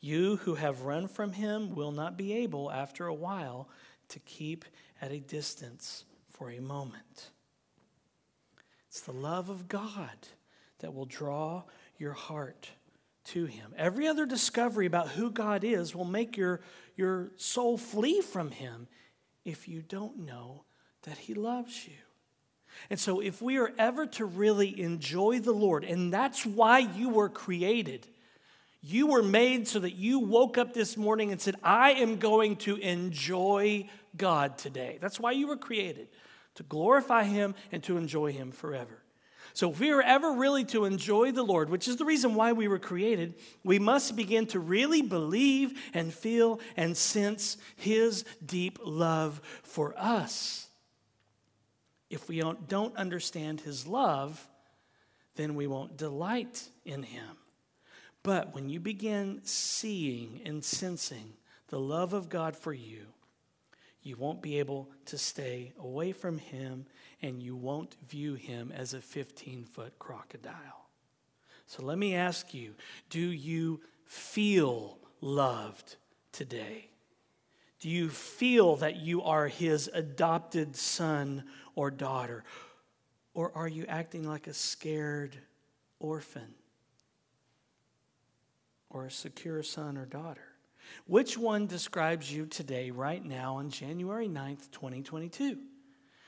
You 0.00 0.36
who 0.36 0.54
have 0.54 0.82
run 0.82 1.08
from 1.08 1.32
him 1.32 1.74
will 1.74 1.90
not 1.90 2.16
be 2.16 2.32
able, 2.32 2.70
after 2.70 3.06
a 3.06 3.14
while, 3.14 3.68
to 4.10 4.20
keep 4.20 4.64
at 5.02 5.10
a 5.10 5.18
distance 5.18 6.04
for 6.30 6.52
a 6.52 6.60
moment. 6.60 7.30
It's 8.88 9.00
the 9.00 9.12
love 9.12 9.48
of 9.48 9.66
God 9.68 10.28
that 10.78 10.94
will 10.94 11.04
draw 11.04 11.64
your 11.98 12.12
heart 12.12 12.70
to 13.24 13.46
him. 13.46 13.74
Every 13.76 14.06
other 14.06 14.24
discovery 14.24 14.86
about 14.86 15.08
who 15.08 15.32
God 15.32 15.64
is 15.64 15.96
will 15.96 16.04
make 16.04 16.36
your, 16.36 16.60
your 16.94 17.32
soul 17.36 17.76
flee 17.76 18.20
from 18.20 18.52
him 18.52 18.86
if 19.44 19.66
you 19.66 19.82
don't 19.82 20.20
know 20.20 20.62
that 21.02 21.18
he 21.18 21.34
loves 21.34 21.88
you. 21.88 22.05
And 22.90 22.98
so, 22.98 23.20
if 23.20 23.42
we 23.42 23.58
are 23.58 23.72
ever 23.78 24.06
to 24.06 24.24
really 24.24 24.80
enjoy 24.80 25.40
the 25.40 25.52
Lord, 25.52 25.84
and 25.84 26.12
that's 26.12 26.46
why 26.46 26.80
you 26.80 27.08
were 27.08 27.28
created, 27.28 28.06
you 28.82 29.08
were 29.08 29.22
made 29.22 29.66
so 29.66 29.80
that 29.80 29.96
you 29.96 30.20
woke 30.20 30.58
up 30.58 30.72
this 30.72 30.96
morning 30.96 31.32
and 31.32 31.40
said, 31.40 31.56
I 31.62 31.92
am 31.92 32.18
going 32.18 32.56
to 32.56 32.76
enjoy 32.76 33.88
God 34.16 34.58
today. 34.58 34.98
That's 35.00 35.18
why 35.18 35.32
you 35.32 35.48
were 35.48 35.56
created, 35.56 36.08
to 36.54 36.62
glorify 36.62 37.24
Him 37.24 37.54
and 37.72 37.82
to 37.84 37.96
enjoy 37.96 38.32
Him 38.32 38.52
forever. 38.52 39.02
So, 39.54 39.70
if 39.70 39.80
we 39.80 39.90
are 39.90 40.02
ever 40.02 40.32
really 40.32 40.64
to 40.66 40.84
enjoy 40.84 41.32
the 41.32 41.42
Lord, 41.42 41.70
which 41.70 41.88
is 41.88 41.96
the 41.96 42.04
reason 42.04 42.34
why 42.34 42.52
we 42.52 42.68
were 42.68 42.78
created, 42.78 43.34
we 43.64 43.78
must 43.78 44.14
begin 44.14 44.46
to 44.48 44.60
really 44.60 45.02
believe 45.02 45.80
and 45.94 46.12
feel 46.12 46.60
and 46.76 46.96
sense 46.96 47.56
His 47.74 48.24
deep 48.44 48.78
love 48.84 49.40
for 49.62 49.94
us. 49.96 50.65
If 52.08 52.28
we 52.28 52.40
don't 52.68 52.96
understand 52.96 53.60
his 53.60 53.86
love, 53.86 54.48
then 55.34 55.54
we 55.54 55.66
won't 55.66 55.96
delight 55.96 56.68
in 56.84 57.02
him. 57.02 57.36
But 58.22 58.54
when 58.54 58.68
you 58.68 58.80
begin 58.80 59.40
seeing 59.44 60.40
and 60.44 60.64
sensing 60.64 61.34
the 61.68 61.78
love 61.78 62.12
of 62.12 62.28
God 62.28 62.56
for 62.56 62.72
you, 62.72 63.06
you 64.02 64.16
won't 64.16 64.40
be 64.40 64.58
able 64.58 64.88
to 65.06 65.18
stay 65.18 65.72
away 65.78 66.12
from 66.12 66.38
him 66.38 66.86
and 67.22 67.42
you 67.42 67.56
won't 67.56 67.96
view 68.08 68.34
him 68.34 68.72
as 68.74 68.94
a 68.94 69.00
15 69.00 69.64
foot 69.64 69.98
crocodile. 69.98 70.88
So 71.66 71.82
let 71.82 71.98
me 71.98 72.14
ask 72.14 72.54
you 72.54 72.74
do 73.10 73.20
you 73.20 73.80
feel 74.04 74.98
loved 75.20 75.96
today? 76.32 76.90
Do 77.80 77.90
you 77.90 78.08
feel 78.08 78.76
that 78.76 78.96
you 78.96 79.22
are 79.22 79.48
his 79.48 79.90
adopted 79.92 80.76
son 80.76 81.44
or 81.76 81.92
daughter? 81.92 82.42
Or 83.34 83.52
are 83.54 83.68
you 83.68 83.84
acting 83.86 84.26
like 84.26 84.48
a 84.48 84.54
scared 84.54 85.36
orphan 86.00 86.54
or 88.90 89.04
a 89.04 89.10
secure 89.10 89.62
son 89.62 89.96
or 89.96 90.06
daughter? 90.06 90.40
Which 91.06 91.36
one 91.36 91.66
describes 91.66 92.32
you 92.32 92.46
today, 92.46 92.90
right 92.90 93.24
now, 93.24 93.56
on 93.56 93.70
January 93.70 94.28
9th, 94.28 94.70
2022? 94.72 95.58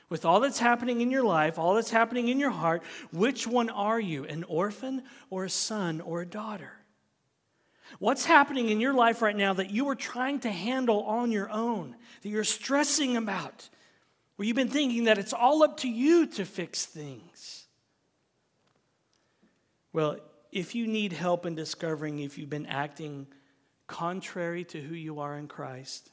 With 0.09 0.25
all 0.25 0.39
that's 0.39 0.59
happening 0.59 1.01
in 1.01 1.11
your 1.11 1.23
life, 1.23 1.59
all 1.59 1.75
that's 1.75 1.91
happening 1.91 2.29
in 2.29 2.39
your 2.39 2.49
heart, 2.49 2.83
which 3.11 3.47
one 3.47 3.69
are 3.69 3.99
you, 3.99 4.25
an 4.25 4.43
orphan 4.43 5.03
or 5.29 5.45
a 5.45 5.49
son 5.49 6.01
or 6.01 6.21
a 6.21 6.25
daughter? 6.25 6.73
What's 7.99 8.25
happening 8.25 8.69
in 8.69 8.79
your 8.79 8.93
life 8.93 9.21
right 9.21 9.35
now 9.35 9.53
that 9.53 9.71
you 9.71 9.89
are 9.89 9.95
trying 9.95 10.39
to 10.41 10.51
handle 10.51 11.03
on 11.03 11.31
your 11.31 11.49
own, 11.49 11.95
that 12.21 12.29
you're 12.29 12.43
stressing 12.43 13.17
about, 13.17 13.69
where 14.39 14.45
you've 14.45 14.55
been 14.55 14.69
thinking 14.69 15.03
that 15.03 15.17
it's 15.17 15.33
all 15.33 15.63
up 15.63 15.75
to 15.75 15.89
you 15.89 16.25
to 16.25 16.45
fix 16.45 16.85
things? 16.85 17.65
Well, 19.91 20.15
if 20.49 20.75
you 20.75 20.87
need 20.87 21.11
help 21.11 21.45
in 21.45 21.55
discovering 21.55 22.19
if 22.19 22.37
you've 22.37 22.49
been 22.49 22.65
acting 22.65 23.27
contrary 23.87 24.63
to 24.63 24.79
who 24.79 24.95
you 24.95 25.19
are 25.19 25.35
in 25.35 25.49
Christ, 25.49 26.09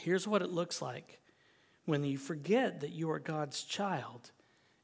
here's 0.00 0.26
what 0.26 0.42
it 0.42 0.50
looks 0.50 0.82
like 0.82 1.20
when 1.84 2.02
you 2.02 2.18
forget 2.18 2.80
that 2.80 2.90
you 2.90 3.08
are 3.12 3.20
God's 3.20 3.62
child 3.62 4.32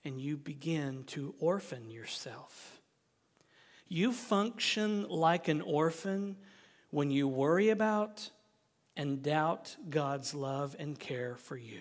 and 0.05 0.21
you 0.21 0.37
begin 0.37 1.03
to 1.09 1.35
orphan 1.41 1.91
yourself. 1.91 2.81
You 3.89 4.13
function 4.13 5.09
like 5.09 5.49
an 5.49 5.61
orphan 5.61 6.37
when 6.91 7.11
you 7.11 7.27
worry 7.27 7.71
about 7.71 8.31
and 8.97 9.25
doubt 9.25 9.75
God's 9.91 10.35
love 10.35 10.77
and 10.79 10.97
care 10.97 11.35
for 11.35 11.57
you. 11.57 11.81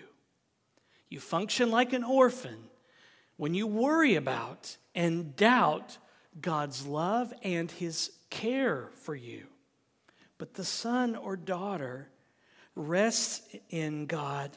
You 1.08 1.20
function 1.20 1.70
like 1.70 1.92
an 1.92 2.04
orphan 2.04 2.58
when 3.36 3.54
you 3.54 3.66
worry 3.66 4.14
about 4.14 4.76
and 4.94 5.36
doubt 5.36 5.98
God's 6.40 6.86
love 6.86 7.32
and 7.42 7.70
his 7.70 8.10
care 8.30 8.90
for 9.02 9.14
you. 9.14 9.46
But 10.38 10.54
the 10.54 10.64
son 10.64 11.14
or 11.14 11.36
daughter 11.36 12.08
rests 12.74 13.42
in 13.70 14.06
God 14.06 14.50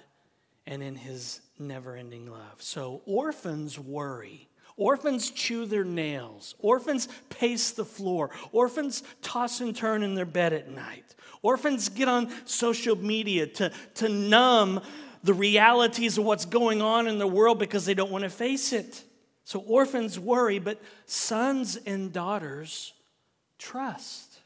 and 0.66 0.82
in 0.82 0.96
his 0.96 1.42
never 1.60 1.96
ending 1.96 2.30
love. 2.30 2.56
So 2.62 3.01
orphans 3.06 3.80
worry. 3.80 4.50
Orphans 4.75 5.32
chew 5.32 5.66
their 5.66 5.84
nails. 5.84 6.56
Orphans 6.60 7.08
pace 7.30 7.72
the 7.72 7.86
floor. 7.86 8.30
Orphans 8.51 9.01
toss 9.22 9.60
and 9.60 9.75
turn 9.75 10.04
in 10.04 10.13
their 10.13 10.25
bed 10.25 10.54
at 10.54 10.70
night. 10.70 11.16
Orphans 11.42 11.89
get 11.89 12.08
on 12.08 12.32
social 12.46 12.96
media 12.96 13.48
to, 13.48 13.72
to 13.96 14.10
numb 14.10 14.82
the 15.24 15.34
realities 15.34 16.18
of 16.18 16.26
what's 16.26 16.46
going 16.46 16.82
on 16.82 17.08
in 17.08 17.18
the 17.18 17.28
world 17.28 17.60
because 17.60 17.86
they 17.86 17.94
don't 17.94 18.12
want 18.12 18.24
to 18.24 18.30
face 18.30 18.74
it. 18.74 19.04
So 19.44 19.60
orphans 19.60 20.20
worry, 20.20 20.60
but 20.60 20.82
sons 21.06 21.78
and 21.78 22.12
daughters 22.12 22.94
trust. 23.58 24.40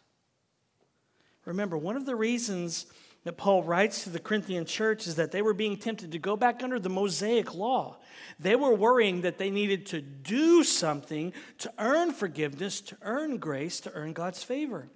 Remember, 1.46 1.78
one 1.78 1.96
of 1.96 2.06
the 2.06 2.16
reasons 2.16 2.86
that 3.24 3.38
Paul 3.38 3.64
writes 3.64 4.04
to 4.04 4.10
the 4.10 4.20
Corinthian 4.20 4.66
church 4.66 5.06
is 5.06 5.16
that 5.16 5.32
they 5.32 5.42
were 5.42 5.54
being 5.54 5.78
tempted 5.78 6.12
to 6.12 6.20
go 6.20 6.36
back 6.36 6.64
under 6.64 6.80
the 6.80 6.90
Mosaic 6.90 7.54
law. 7.54 7.98
They 8.40 8.56
were 8.56 8.74
worrying 8.74 9.22
that 9.22 9.38
they 9.38 9.52
needed 9.52 9.86
to 9.88 10.02
do 10.02 10.64
something 10.64 11.34
to 11.60 11.72
earn 11.78 12.14
forgiveness, 12.14 12.82
to 12.82 12.98
earn 13.04 13.38
grace, 13.38 13.80
to 13.82 13.92
earn 13.94 14.14
God's 14.14 14.44
favor. 14.44 14.88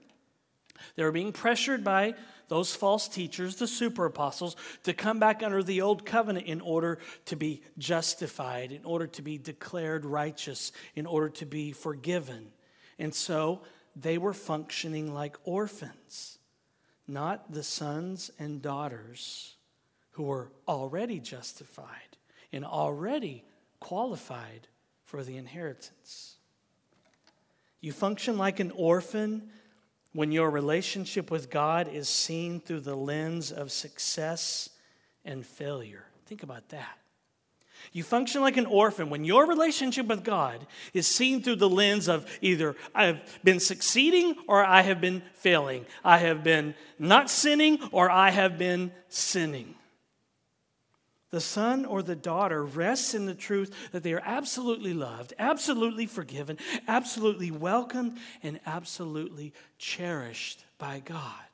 They 0.95 1.03
were 1.03 1.11
being 1.11 1.33
pressured 1.33 1.83
by 1.83 2.15
those 2.47 2.75
false 2.75 3.07
teachers, 3.07 3.55
the 3.55 3.67
super 3.67 4.05
apostles, 4.05 4.55
to 4.83 4.93
come 4.93 5.19
back 5.19 5.43
under 5.43 5.63
the 5.63 5.81
old 5.81 6.05
covenant 6.05 6.45
in 6.45 6.61
order 6.61 6.99
to 7.25 7.35
be 7.35 7.61
justified, 7.77 8.71
in 8.71 8.85
order 8.85 9.07
to 9.07 9.21
be 9.21 9.37
declared 9.37 10.05
righteous, 10.05 10.71
in 10.95 11.05
order 11.05 11.29
to 11.29 11.45
be 11.45 11.71
forgiven. 11.71 12.47
And 12.99 13.13
so 13.13 13.61
they 13.95 14.17
were 14.17 14.33
functioning 14.33 15.13
like 15.13 15.37
orphans, 15.43 16.37
not 17.07 17.51
the 17.51 17.63
sons 17.63 18.31
and 18.39 18.61
daughters 18.61 19.55
who 20.11 20.23
were 20.23 20.51
already 20.67 21.19
justified 21.19 22.17
and 22.53 22.63
already 22.63 23.43
qualified 23.79 24.67
for 25.03 25.23
the 25.23 25.37
inheritance. 25.37 26.35
You 27.81 27.91
function 27.91 28.37
like 28.37 28.59
an 28.59 28.71
orphan 28.71 29.49
when 30.15 30.31
your 30.31 30.49
relationship 30.49 31.29
with 31.29 31.49
God 31.49 31.89
is 31.89 32.07
seen 32.07 32.61
through 32.61 32.79
the 32.79 32.95
lens 32.95 33.51
of 33.51 33.69
success 33.69 34.69
and 35.25 35.45
failure. 35.45 36.05
Think 36.25 36.41
about 36.41 36.69
that. 36.69 36.97
You 37.91 38.01
function 38.01 38.39
like 38.39 38.55
an 38.55 38.65
orphan 38.65 39.09
when 39.09 39.25
your 39.25 39.45
relationship 39.45 40.07
with 40.07 40.23
God 40.23 40.65
is 40.93 41.05
seen 41.05 41.43
through 41.43 41.57
the 41.57 41.69
lens 41.69 42.07
of 42.07 42.25
either 42.41 42.77
I 42.95 43.07
have 43.07 43.39
been 43.43 43.59
succeeding 43.59 44.35
or 44.47 44.63
I 44.63 44.83
have 44.83 45.01
been 45.01 45.21
failing. 45.33 45.85
I 46.03 46.19
have 46.19 46.45
been 46.45 46.75
not 46.97 47.29
sinning 47.29 47.77
or 47.91 48.09
I 48.09 48.29
have 48.29 48.57
been 48.57 48.93
sinning 49.09 49.75
the 51.35 51.41
son 51.41 51.83
or 51.83 52.01
the 52.01 52.15
daughter 52.15 52.63
rests 52.63 53.13
in 53.13 53.25
the 53.25 53.35
truth 53.35 53.91
that 53.91 54.03
they 54.03 54.13
are 54.13 54.23
absolutely 54.23 54.93
loved, 54.93 55.33
absolutely 55.37 56.05
forgiven, 56.05 56.57
absolutely 56.87 57.51
welcomed, 57.51 58.17
and 58.41 58.57
absolutely 58.65 59.51
cherished 59.77 60.63
by 60.77 61.01
God, 61.03 61.49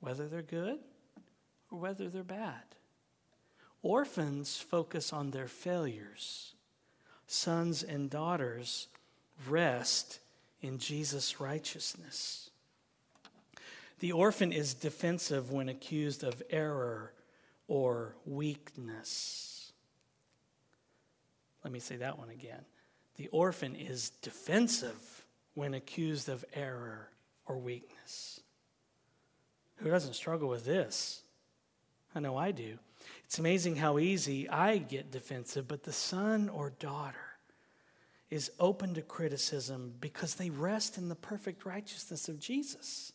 whether 0.00 0.26
they're 0.28 0.40
good 0.40 0.78
or 1.70 1.78
whether 1.78 2.08
they're 2.08 2.22
bad. 2.22 2.62
Orphans 3.82 4.56
focus 4.56 5.12
on 5.12 5.30
their 5.30 5.46
failures, 5.46 6.54
sons 7.26 7.82
and 7.82 8.08
daughters 8.08 8.88
rest 9.46 10.20
in 10.62 10.78
Jesus' 10.78 11.38
righteousness. 11.38 12.48
The 13.98 14.12
orphan 14.12 14.52
is 14.52 14.72
defensive 14.72 15.52
when 15.52 15.68
accused 15.68 16.24
of 16.24 16.42
error 16.48 17.12
or 17.68 18.16
weakness. 18.24 19.72
Let 21.62 21.72
me 21.72 21.78
say 21.78 21.96
that 21.96 22.18
one 22.18 22.30
again. 22.30 22.64
The 23.16 23.28
orphan 23.28 23.76
is 23.76 24.10
defensive 24.22 25.24
when 25.54 25.74
accused 25.74 26.28
of 26.28 26.44
error 26.54 27.10
or 27.46 27.58
weakness. 27.58 28.40
Who 29.76 29.90
doesn't 29.90 30.14
struggle 30.14 30.48
with 30.48 30.64
this? 30.64 31.22
I 32.14 32.20
know 32.20 32.36
I 32.36 32.52
do. 32.52 32.78
It's 33.26 33.38
amazing 33.38 33.76
how 33.76 33.98
easy 33.98 34.48
I 34.48 34.78
get 34.78 35.10
defensive, 35.10 35.68
but 35.68 35.84
the 35.84 35.92
son 35.92 36.48
or 36.48 36.70
daughter 36.70 37.16
is 38.30 38.50
open 38.58 38.94
to 38.94 39.02
criticism 39.02 39.94
because 40.00 40.34
they 40.34 40.50
rest 40.50 40.98
in 40.98 41.08
the 41.08 41.14
perfect 41.14 41.64
righteousness 41.64 42.28
of 42.28 42.38
Jesus. 42.38 43.12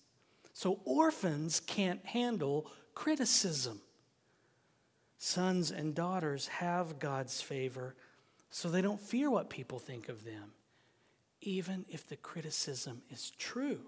So 0.54 0.80
orphans 0.86 1.60
can't 1.60 2.06
handle 2.06 2.72
criticism. 2.94 3.82
Sons 5.26 5.72
and 5.72 5.96
daughters 5.96 6.48
have 6.48 7.00
God's 7.00 7.42
favor, 7.42 7.96
so 8.50 8.68
they 8.68 8.82
don't 8.82 9.00
fear 9.00 9.30
what 9.32 9.50
people 9.50 9.80
think 9.80 10.10
of 10.10 10.26
them, 10.26 10.52
even 11.40 11.86
if 11.88 12.06
the 12.06 12.18
criticism 12.18 13.02
is 13.10 13.32
true. 13.40 13.80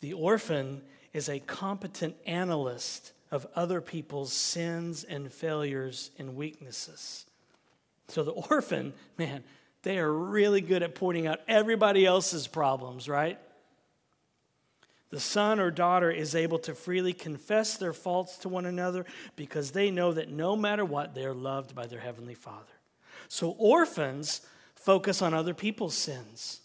The 0.00 0.14
orphan 0.14 0.80
is 1.12 1.28
a 1.28 1.40
competent 1.40 2.16
analyst 2.24 3.12
of 3.30 3.46
other 3.54 3.82
people's 3.82 4.32
sins 4.32 5.04
and 5.04 5.30
failures 5.30 6.10
and 6.18 6.34
weaknesses. 6.34 7.26
So 8.08 8.22
the 8.22 8.30
orphan, 8.50 8.94
man, 9.18 9.44
they 9.82 9.98
are 9.98 10.10
really 10.10 10.62
good 10.62 10.82
at 10.82 10.94
pointing 10.94 11.26
out 11.26 11.40
everybody 11.46 12.06
else's 12.06 12.46
problems, 12.46 13.10
right? 13.10 13.38
The 15.10 15.20
son 15.20 15.60
or 15.60 15.70
daughter 15.70 16.10
is 16.10 16.34
able 16.34 16.58
to 16.60 16.74
freely 16.74 17.12
confess 17.12 17.76
their 17.76 17.92
faults 17.92 18.38
to 18.38 18.48
one 18.48 18.66
another 18.66 19.06
because 19.36 19.70
they 19.70 19.90
know 19.90 20.12
that 20.12 20.30
no 20.30 20.56
matter 20.56 20.84
what, 20.84 21.14
they 21.14 21.24
are 21.24 21.34
loved 21.34 21.74
by 21.74 21.86
their 21.86 22.00
heavenly 22.00 22.34
Father. 22.34 22.64
So 23.28 23.50
orphans 23.50 24.40
focus 24.74 25.22
on 25.22 25.32
other 25.34 25.54
people's 25.54 25.96
sins. 25.96 26.60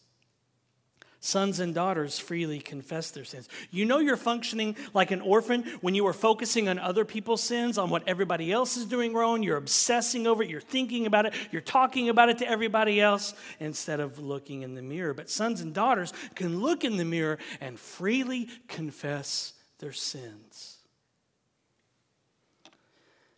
Sons 1.24 1.60
and 1.60 1.76
daughters 1.76 2.18
freely 2.18 2.60
confess 2.60 3.12
their 3.12 3.24
sins. 3.24 3.48
You 3.70 3.86
know 3.86 4.00
you're 4.00 4.18
functioning 4.18 4.76
like 4.92 5.12
an 5.12 5.22
orphan 5.22 5.62
when 5.82 5.94
you 5.94 6.08
are 6.08 6.14
focusing 6.14 6.68
on 6.68 6.80
other 6.80 7.06
people's 7.06 7.44
sins, 7.44 7.78
on 7.78 7.92
what 7.92 8.08
everybody 8.08 8.52
else 8.52 8.76
is 8.76 8.86
doing 8.86 9.14
wrong. 9.14 9.44
You're 9.44 9.58
obsessing 9.58 10.26
over 10.26 10.42
it, 10.42 10.50
you're 10.50 10.60
thinking 10.60 11.06
about 11.06 11.28
it, 11.28 11.36
you're 11.52 11.62
talking 11.62 12.10
about 12.10 12.30
it 12.30 12.40
to 12.40 12.50
everybody 12.50 13.00
else 13.00 13.36
instead 13.60 14.00
of 14.00 14.18
looking 14.18 14.64
in 14.64 14.74
the 14.74 14.82
mirror. 14.82 15.14
But 15.14 15.30
sons 15.30 15.62
and 15.62 15.76
daughters 15.76 16.12
can 16.34 16.60
look 16.60 16.84
in 16.84 16.98
the 16.98 17.06
mirror 17.06 17.38
and 17.62 17.80
freely 17.80 18.50
confess 18.68 19.54
their 19.78 19.94
sins. 19.94 20.80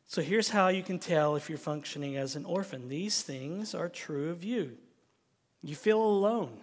So 0.08 0.22
here's 0.22 0.50
how 0.50 0.70
you 0.70 0.84
can 0.84 1.00
tell 1.00 1.36
if 1.36 1.50
you're 1.50 1.58
functioning 1.58 2.16
as 2.16 2.38
an 2.38 2.46
orphan. 2.46 2.88
These 2.88 3.24
things 3.24 3.76
are 3.76 3.90
true 3.90 4.30
of 4.30 4.42
you. 4.42 4.78
You 5.62 5.76
feel 5.76 6.02
alone. 6.02 6.62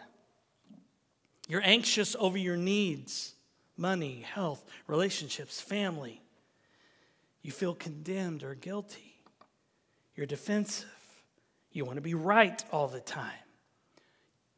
You're 1.50 1.62
anxious 1.64 2.14
over 2.16 2.38
your 2.38 2.56
needs 2.56 3.34
money, 3.76 4.20
health, 4.20 4.64
relationships, 4.86 5.60
family. 5.60 6.22
You 7.42 7.50
feel 7.50 7.74
condemned 7.74 8.44
or 8.44 8.54
guilty. 8.54 9.16
You're 10.14 10.26
defensive. 10.26 10.86
You 11.72 11.84
want 11.84 11.96
to 11.96 12.02
be 12.02 12.14
right 12.14 12.64
all 12.70 12.86
the 12.86 13.00
time. 13.00 13.32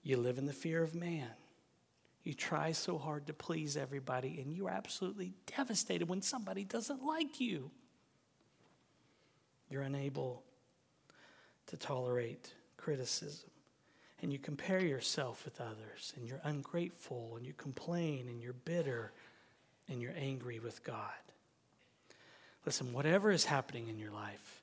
You 0.03 0.19
live 0.19 0.37
in 0.37 0.45
the 0.45 0.53
fear 0.53 0.83
of 0.83 0.95
man. 0.95 1.31
You 2.25 2.35
try 2.35 2.73
so 2.73 2.99
hard 2.99 3.27
to 3.29 3.33
please 3.33 3.75
everybody, 3.75 4.39
and 4.43 4.55
you're 4.55 4.69
absolutely 4.69 5.33
devastated 5.57 6.11
when 6.11 6.21
somebody 6.21 6.63
doesn't 6.63 7.03
like 7.03 7.41
you. 7.41 7.71
You're 9.71 9.81
unable 9.81 10.43
to 11.69 11.79
tolerate 11.79 12.53
criticism. 12.77 13.49
And 14.23 14.33
you 14.33 14.39
compare 14.39 14.81
yourself 14.81 15.45
with 15.45 15.61
others, 15.61 16.13
and 16.17 16.27
you're 16.27 16.41
ungrateful, 16.45 17.35
and 17.37 17.45
you 17.45 17.53
complain, 17.53 18.29
and 18.29 18.41
you're 18.41 18.53
bitter, 18.53 19.13
and 19.89 20.01
you're 20.01 20.15
angry 20.17 20.61
with 20.61 20.85
God. 20.85 21.11
Listen, 22.65 22.93
whatever 22.93 23.33
is 23.33 23.45
happening 23.45 23.89
in 23.89 23.99
your 23.99 24.13
life, 24.13 24.63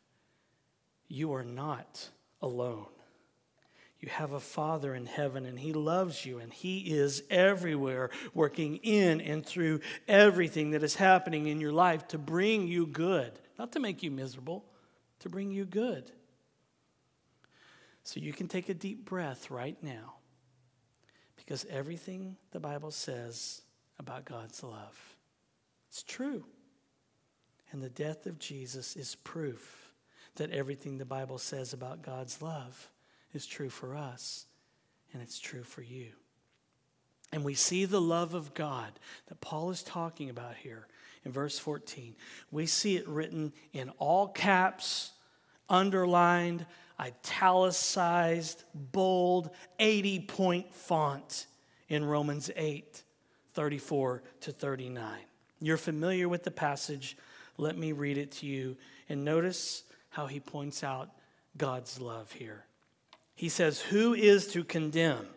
you 1.10 1.34
are 1.34 1.44
not 1.44 2.08
alone. 2.42 2.86
You 4.00 4.08
have 4.08 4.32
a 4.32 4.40
Father 4.40 4.96
in 4.96 5.06
heaven, 5.06 5.46
and 5.46 5.60
He 5.60 5.74
loves 5.74 6.26
you, 6.26 6.40
and 6.40 6.54
He 6.54 6.80
is 6.94 7.24
everywhere, 7.30 8.12
working 8.34 8.78
in 8.78 9.20
and 9.20 9.46
through 9.46 9.82
everything 10.08 10.72
that 10.72 10.84
is 10.84 10.96
happening 10.96 11.48
in 11.48 11.60
your 11.60 11.74
life 11.74 12.08
to 12.10 12.18
bring 12.18 12.66
you 12.70 12.88
good, 12.88 13.34
not 13.58 13.74
to 13.74 13.82
make 13.82 14.02
you 14.04 14.10
miserable, 14.10 14.64
to 15.20 15.28
bring 15.28 15.52
you 15.52 15.66
good. 15.66 16.14
So 18.10 18.20
you 18.20 18.34
can 18.34 18.48
take 18.48 18.70
a 18.70 18.74
deep 18.74 19.06
breath 19.06 19.52
right 19.52 19.78
now 19.84 20.16
because 21.36 21.64
everything 21.70 22.38
the 22.50 22.60
Bible 22.60 22.90
says 22.90 23.62
about 24.00 24.26
God's 24.26 24.64
love, 24.64 25.16
it's 25.88 26.02
true. 26.02 26.44
And 27.72 27.84
the 27.84 27.90
death 27.90 28.26
of 28.26 28.40
Jesus 28.40 28.96
is 28.96 29.14
proof 29.14 29.92
that 30.38 30.50
everything 30.50 30.98
the 30.98 31.06
Bible 31.06 31.38
says 31.38 31.72
about 31.72 32.02
God's 32.02 32.42
love 32.42 32.90
is 33.32 33.46
true 33.46 33.70
for 33.70 33.96
us 33.96 34.48
and 35.14 35.22
it's 35.22 35.40
true 35.40 35.62
for 35.62 35.84
you. 35.84 36.08
And 37.32 37.44
we 37.46 37.54
see 37.54 37.86
the 37.86 38.02
love 38.02 38.34
of 38.34 38.56
God 38.56 38.92
that 39.28 39.40
Paul 39.40 39.70
is 39.70 39.84
talking 39.84 40.32
about 40.32 40.56
here 40.56 40.88
in 41.26 41.32
verse 41.32 41.60
14. 41.60 42.16
We 42.50 42.66
see 42.66 42.98
it 42.98 43.08
written 43.08 43.54
in 43.72 43.90
all 44.00 44.30
caps, 44.30 45.12
underlined, 45.70 46.66
italicized, 47.00 48.64
bold, 48.74 49.50
80 49.80 50.20
point 50.22 50.74
font 50.74 51.48
in 51.88 52.04
Romans 52.06 52.52
8 52.56 53.04
34 53.54 54.24
to 54.42 54.52
39. 54.52 55.18
You're 55.60 55.78
familiar 55.78 56.30
with 56.30 56.44
the 56.44 56.52
passage. 56.52 57.18
Let 57.58 57.78
me 57.78 57.92
read 57.92 58.18
it 58.18 58.32
to 58.34 58.46
you. 58.46 58.78
And 59.10 59.26
notice 59.26 59.84
how 60.10 60.28
he 60.28 60.40
points 60.40 60.84
out 60.84 61.10
God's 61.58 62.00
love 62.00 62.32
here. 62.32 62.66
He 63.36 63.50
says, 63.50 63.82
Who 63.82 64.14
is 64.14 64.48
to 64.54 64.64
condemn? 64.64 65.28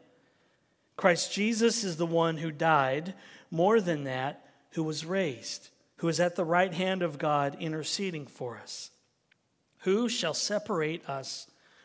Christ 0.96 1.32
Jesus 1.32 1.84
is 1.84 1.96
the 1.96 2.06
one 2.06 2.36
who 2.36 2.50
died, 2.50 3.14
more 3.50 3.80
than 3.80 4.04
that, 4.04 4.46
who 4.72 4.84
was 4.84 5.04
raised, 5.04 5.70
who 5.96 6.08
is 6.08 6.20
at 6.20 6.36
the 6.36 6.44
right 6.44 6.72
hand 6.72 7.02
of 7.02 7.18
God 7.18 7.56
interceding 7.58 8.26
for 8.26 8.58
us. 8.58 8.90
Who 9.80 10.08
shall 10.08 10.34
separate 10.34 11.08
us 11.08 11.48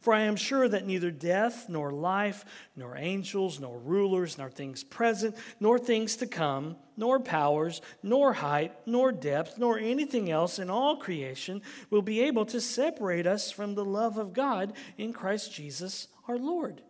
For 0.00 0.14
I 0.14 0.22
am 0.22 0.36
sure 0.36 0.66
that 0.66 0.86
neither 0.86 1.10
death, 1.10 1.68
nor 1.68 1.90
life, 1.90 2.44
nor 2.74 2.96
angels, 2.96 3.60
nor 3.60 3.78
rulers, 3.78 4.38
nor 4.38 4.50
things 4.50 4.82
present, 4.82 5.36
nor 5.60 5.78
things 5.78 6.16
to 6.16 6.26
come, 6.26 6.76
nor 6.96 7.20
powers, 7.20 7.82
nor 8.02 8.32
height, 8.32 8.74
nor 8.86 9.12
depth, 9.12 9.58
nor 9.58 9.78
anything 9.78 10.30
else 10.30 10.58
in 10.58 10.70
all 10.70 10.96
creation 10.96 11.60
will 11.90 12.00
be 12.00 12.22
able 12.22 12.46
to 12.46 12.62
separate 12.62 13.26
us 13.26 13.50
from 13.50 13.74
the 13.74 13.84
love 13.84 14.16
of 14.16 14.32
God 14.32 14.72
in 14.96 15.12
Christ 15.12 15.52
Jesus 15.52 16.08
our 16.28 16.38
Lord. 16.38 16.80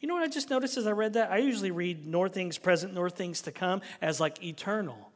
You 0.00 0.06
know 0.06 0.14
what 0.14 0.22
I 0.22 0.28
just 0.28 0.50
noticed 0.50 0.76
as 0.76 0.86
I 0.86 0.92
read 0.92 1.14
that? 1.14 1.32
I 1.32 1.38
usually 1.38 1.72
read 1.72 2.06
nor 2.06 2.28
things 2.28 2.58
present 2.58 2.94
nor 2.94 3.10
things 3.10 3.42
to 3.42 3.52
come 3.52 3.80
as 4.00 4.20
like 4.20 4.44
eternal. 4.44 5.10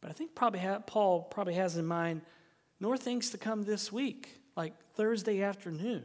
But 0.00 0.10
I 0.10 0.14
think 0.14 0.34
probably 0.34 0.60
ha- 0.60 0.80
Paul 0.80 1.22
probably 1.22 1.54
has 1.54 1.76
in 1.76 1.86
mind 1.86 2.22
nor 2.80 2.96
things 2.96 3.30
to 3.30 3.38
come 3.38 3.64
this 3.64 3.92
week, 3.92 4.37
like 4.58 4.74
Thursday 4.94 5.42
afternoon. 5.42 6.02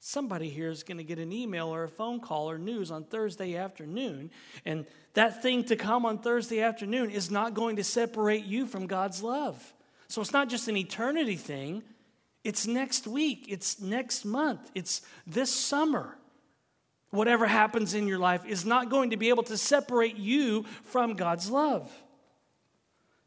Somebody 0.00 0.50
here 0.50 0.70
is 0.70 0.82
going 0.82 0.98
to 0.98 1.04
get 1.04 1.18
an 1.18 1.32
email 1.32 1.68
or 1.68 1.84
a 1.84 1.88
phone 1.88 2.20
call 2.20 2.50
or 2.50 2.58
news 2.58 2.90
on 2.90 3.04
Thursday 3.04 3.56
afternoon, 3.56 4.30
and 4.64 4.86
that 5.14 5.40
thing 5.40 5.64
to 5.64 5.76
come 5.76 6.04
on 6.04 6.18
Thursday 6.18 6.60
afternoon 6.60 7.10
is 7.10 7.30
not 7.30 7.54
going 7.54 7.76
to 7.76 7.84
separate 7.84 8.44
you 8.44 8.66
from 8.66 8.86
God's 8.86 9.22
love. 9.22 9.72
So 10.08 10.20
it's 10.20 10.32
not 10.32 10.48
just 10.48 10.68
an 10.68 10.76
eternity 10.76 11.36
thing, 11.36 11.82
it's 12.44 12.66
next 12.66 13.06
week, 13.06 13.46
it's 13.48 13.80
next 13.80 14.24
month, 14.24 14.70
it's 14.74 15.00
this 15.26 15.50
summer 15.50 16.18
whatever 17.10 17.46
happens 17.46 17.94
in 17.94 18.08
your 18.08 18.18
life 18.18 18.44
is 18.44 18.66
not 18.66 18.90
going 18.90 19.10
to 19.10 19.16
be 19.16 19.28
able 19.28 19.44
to 19.44 19.56
separate 19.56 20.16
you 20.16 20.64
from 20.82 21.14
God's 21.14 21.50
love. 21.50 21.90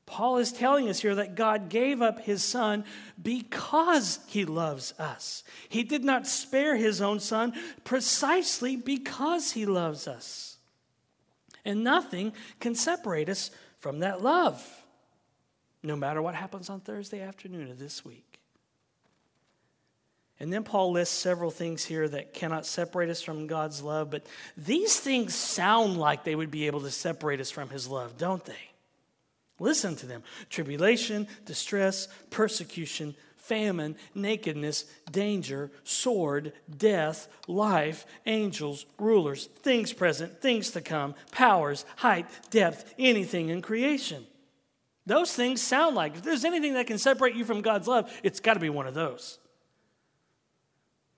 Paul 0.09 0.37
is 0.37 0.51
telling 0.51 0.89
us 0.89 0.99
here 0.99 1.13
that 1.15 1.35
God 1.35 1.69
gave 1.69 2.01
up 2.01 2.19
his 2.19 2.43
son 2.43 2.83
because 3.21 4.19
he 4.25 4.43
loves 4.43 4.91
us. 4.97 5.43
He 5.69 5.83
did 5.83 6.03
not 6.03 6.25
spare 6.25 6.75
his 6.75 6.99
own 6.99 7.19
son 7.19 7.53
precisely 7.83 8.75
because 8.75 9.51
he 9.51 9.67
loves 9.67 10.07
us. 10.07 10.57
And 11.63 11.83
nothing 11.83 12.33
can 12.59 12.73
separate 12.73 13.29
us 13.29 13.51
from 13.77 13.99
that 13.99 14.23
love, 14.23 14.67
no 15.83 15.95
matter 15.95 16.23
what 16.23 16.33
happens 16.33 16.71
on 16.71 16.79
Thursday 16.79 17.21
afternoon 17.21 17.69
of 17.69 17.77
this 17.77 18.03
week. 18.03 18.39
And 20.39 20.51
then 20.51 20.63
Paul 20.63 20.91
lists 20.91 21.15
several 21.15 21.51
things 21.51 21.85
here 21.85 22.07
that 22.09 22.33
cannot 22.33 22.65
separate 22.65 23.11
us 23.11 23.21
from 23.21 23.45
God's 23.45 23.83
love, 23.83 24.09
but 24.09 24.25
these 24.57 24.99
things 24.99 25.35
sound 25.35 25.97
like 25.97 26.23
they 26.23 26.35
would 26.35 26.49
be 26.49 26.65
able 26.65 26.81
to 26.81 26.89
separate 26.89 27.39
us 27.39 27.51
from 27.51 27.69
his 27.69 27.87
love, 27.87 28.17
don't 28.17 28.43
they? 28.43 28.68
Listen 29.59 29.95
to 29.97 30.05
them 30.05 30.23
tribulation, 30.49 31.27
distress, 31.45 32.07
persecution, 32.29 33.15
famine, 33.37 33.95
nakedness, 34.13 34.85
danger, 35.11 35.71
sword, 35.83 36.53
death, 36.77 37.27
life, 37.47 38.05
angels, 38.27 38.85
rulers, 38.99 39.45
things 39.63 39.91
present, 39.91 40.39
things 40.39 40.71
to 40.71 40.81
come, 40.81 41.15
powers, 41.31 41.83
height, 41.97 42.27
depth, 42.51 42.93
anything 42.99 43.49
in 43.49 43.61
creation. 43.61 44.25
Those 45.07 45.33
things 45.33 45.61
sound 45.61 45.95
like 45.95 46.15
if 46.15 46.21
there's 46.21 46.45
anything 46.45 46.75
that 46.75 46.85
can 46.85 46.99
separate 46.99 47.35
you 47.35 47.43
from 47.43 47.61
God's 47.61 47.87
love, 47.87 48.13
it's 48.21 48.39
got 48.39 48.53
to 48.53 48.59
be 48.59 48.69
one 48.69 48.85
of 48.85 48.93
those. 48.93 49.39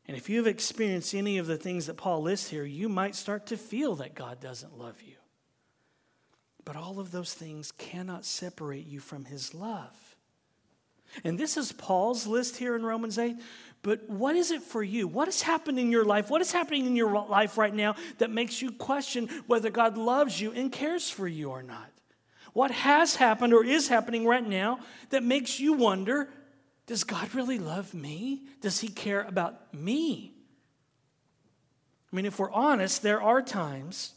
And 0.08 0.16
if 0.16 0.30
you've 0.30 0.48
experienced 0.48 1.14
any 1.14 1.38
of 1.38 1.48
the 1.48 1.58
things 1.58 1.88
that 1.88 1.98
Paul 1.98 2.22
lists 2.22 2.50
here, 2.50 2.64
you 2.64 2.88
might 2.88 3.16
start 3.16 3.48
to 3.48 3.58
feel 3.58 3.96
that 3.96 4.16
God 4.16 4.40
doesn't 4.40 4.78
love 4.78 5.02
you. 5.02 5.16
But 6.66 6.76
all 6.76 7.00
of 7.00 7.12
those 7.12 7.34
things 7.34 7.72
cannot 7.72 8.26
separate 8.26 8.86
you 8.86 9.00
from 9.00 9.26
his 9.26 9.54
love. 9.54 10.16
And 11.24 11.38
this 11.38 11.58
is 11.58 11.72
Paul's 11.72 12.26
list 12.26 12.58
here 12.58 12.76
in 12.76 12.86
Romans 12.86 13.18
8. 13.18 13.36
But 13.82 14.10
what 14.10 14.36
is 14.36 14.52
it 14.52 14.62
for 14.62 14.84
you? 14.84 15.08
What 15.08 15.28
has 15.28 15.42
happened 15.42 15.80
in 15.80 15.92
your 15.92 16.06
life? 16.06 16.30
What 16.30 16.42
is 16.42 16.52
happening 16.52 16.86
in 16.86 16.96
your 16.96 17.12
life 17.26 17.58
right 17.58 17.74
now 17.74 17.96
that 18.20 18.30
makes 18.30 18.62
you 18.62 18.72
question 18.72 19.28
whether 19.48 19.70
God 19.70 19.98
loves 19.98 20.40
you 20.40 20.52
and 20.52 20.72
cares 20.72 21.10
for 21.10 21.28
you 21.28 21.50
or 21.50 21.64
not? 21.64 21.90
What 22.54 22.72
has 22.72 23.16
happened 23.16 23.54
or 23.54 23.66
is 23.66 23.88
happening 23.88 24.26
right 24.26 24.48
now 24.48 24.80
that 25.10 25.24
makes 25.24 25.60
you 25.60 25.74
wonder 25.74 26.30
does 26.88 27.06
God 27.06 27.34
really 27.34 27.58
love 27.58 27.94
me? 27.94 28.42
Does 28.60 28.82
He 28.82 28.90
care 28.90 29.22
about 29.22 29.74
me? 29.74 30.34
I 32.12 32.16
mean, 32.16 32.26
if 32.26 32.38
we're 32.38 32.52
honest, 32.52 33.02
there 33.02 33.22
are 33.22 33.42
times, 33.42 34.12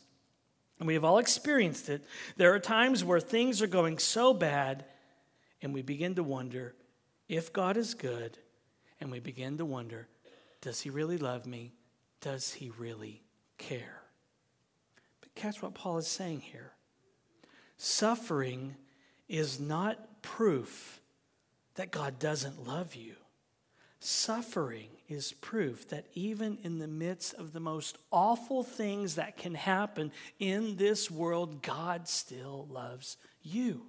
and 0.79 0.87
we 0.87 0.95
have 0.95 1.05
all 1.05 1.19
experienced 1.19 1.89
it, 1.89 2.05
there 2.37 2.55
are 2.55 2.59
times 2.59 3.05
where 3.05 3.21
things 3.21 3.63
are 3.63 3.67
going 3.67 3.99
so 3.99 4.35
bad, 4.35 4.85
and 5.63 5.73
we 5.73 5.83
begin 5.83 6.15
to 6.17 6.23
wonder 6.23 6.75
if 7.29 7.53
God 7.53 7.77
is 7.77 7.95
good, 7.95 8.39
and 9.01 9.11
we 9.11 9.21
begin 9.21 9.59
to 9.59 9.65
wonder 9.65 10.09
does 10.61 10.81
He 10.81 10.89
really 10.89 11.19
love 11.19 11.45
me? 11.45 11.75
Does 12.23 12.55
He 12.55 12.71
really 12.71 13.23
care? 13.59 14.03
But 15.21 15.35
catch 15.35 15.61
what 15.61 15.75
Paul 15.75 15.99
is 15.99 16.09
saying 16.09 16.41
here 16.41 16.73
suffering 17.77 18.77
is 19.29 19.61
not 19.61 20.23
proof 20.23 21.01
that 21.75 21.91
God 21.91 22.19
doesn't 22.19 22.67
love 22.67 22.95
you. 22.95 23.15
Suffering 24.07 24.91
is 25.09 25.33
proof 25.33 25.89
that 25.89 26.05
even 26.13 26.59
in 26.63 26.79
the 26.79 26.87
midst 26.87 27.33
of 27.35 27.55
the 27.55 27.61
most 27.61 27.97
awful 28.13 28.63
things 28.63 29.15
that 29.15 29.39
can 29.39 29.55
happen 29.55 30.13
in 30.39 30.77
this 30.77 31.11
world, 31.11 31.63
God 31.63 32.07
still 32.07 32.69
loves 32.71 33.17
you. 33.43 33.87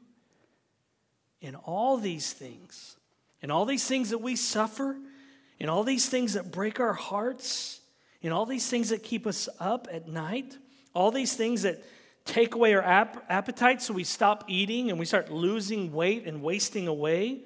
in 1.41 1.54
all 1.56 1.97
these 1.97 2.32
things, 2.32 2.95
in 3.41 3.51
all 3.51 3.65
these 3.65 3.86
things 3.86 4.12
that 4.12 4.19
we 4.19 4.38
suffer, 4.38 4.95
in 5.60 5.67
all 5.67 5.84
these 5.84 6.08
things 6.08 6.34
that 6.34 6.49
break 6.49 6.80
our 6.80 6.93
hearts, 6.93 7.82
in 8.21 8.32
all 8.32 8.45
these 8.45 8.69
things 8.69 8.89
that 8.89 9.04
keep 9.04 9.28
us 9.28 9.49
up 9.60 9.86
at 9.91 10.08
night, 10.08 10.58
all 10.93 11.12
these 11.12 11.36
things 11.36 11.63
that 11.63 11.84
take 12.23 12.56
away 12.56 12.73
our 12.73 12.82
ap- 12.82 13.25
appetite 13.30 13.82
so 13.82 13.93
we 13.93 14.06
stop 14.06 14.45
eating 14.47 14.89
and 14.89 14.97
we 14.97 15.06
start 15.06 15.30
losing 15.30 15.91
weight 15.91 16.25
and 16.25 16.41
wasting 16.41 16.88
away, 16.88 17.41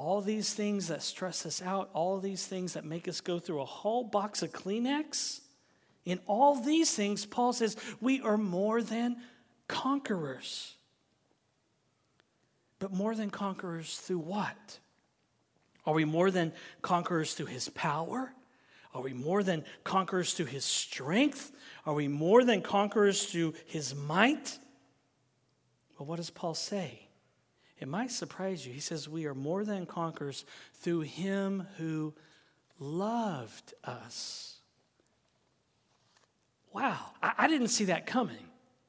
all 0.00 0.22
these 0.22 0.54
things 0.54 0.88
that 0.88 1.02
stress 1.02 1.44
us 1.44 1.60
out, 1.60 1.90
all 1.92 2.18
these 2.18 2.46
things 2.46 2.72
that 2.72 2.86
make 2.86 3.06
us 3.06 3.20
go 3.20 3.38
through 3.38 3.60
a 3.60 3.66
whole 3.66 4.02
box 4.02 4.42
of 4.42 4.50
Kleenex, 4.50 5.40
in 6.06 6.18
all 6.26 6.54
these 6.54 6.90
things, 6.94 7.26
Paul 7.26 7.52
says 7.52 7.76
we 8.00 8.22
are 8.22 8.38
more 8.38 8.82
than 8.82 9.18
conquerors. 9.68 10.74
But 12.78 12.92
more 12.92 13.14
than 13.14 13.28
conquerors 13.28 13.98
through 13.98 14.20
what? 14.20 14.78
Are 15.84 15.92
we 15.92 16.06
more 16.06 16.30
than 16.30 16.54
conquerors 16.80 17.34
through 17.34 17.46
his 17.46 17.68
power? 17.68 18.32
Are 18.94 19.02
we 19.02 19.12
more 19.12 19.42
than 19.42 19.64
conquerors 19.84 20.32
through 20.32 20.46
his 20.46 20.64
strength? 20.64 21.52
Are 21.84 21.94
we 21.94 22.08
more 22.08 22.42
than 22.42 22.62
conquerors 22.62 23.26
through 23.26 23.52
his 23.66 23.94
might? 23.94 24.58
Well, 25.98 26.06
what 26.06 26.16
does 26.16 26.30
Paul 26.30 26.54
say? 26.54 27.09
It 27.80 27.88
might 27.88 28.10
surprise 28.10 28.66
you. 28.66 28.72
He 28.72 28.80
says, 28.80 29.08
We 29.08 29.26
are 29.26 29.34
more 29.34 29.64
than 29.64 29.86
conquerors 29.86 30.44
through 30.74 31.00
him 31.00 31.66
who 31.78 32.14
loved 32.78 33.72
us. 33.82 34.58
Wow, 36.72 36.98
I, 37.22 37.32
I 37.38 37.48
didn't 37.48 37.68
see 37.68 37.86
that 37.86 38.06
coming. 38.06 38.36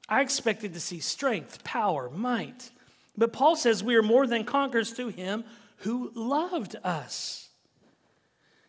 I 0.10 0.22
expected 0.22 0.74
to 0.74 0.82
see 0.82 1.00
strength, 1.00 1.64
power, 1.64 2.10
might. 2.10 2.70
But 3.18 3.32
Paul 3.32 3.56
says 3.56 3.84
we 3.84 3.96
are 3.96 4.04
more 4.04 4.28
than 4.28 4.44
conquerors 4.44 4.92
through 4.92 5.10
him 5.10 5.46
who 5.78 6.12
loved 6.14 6.76
us. 6.84 7.50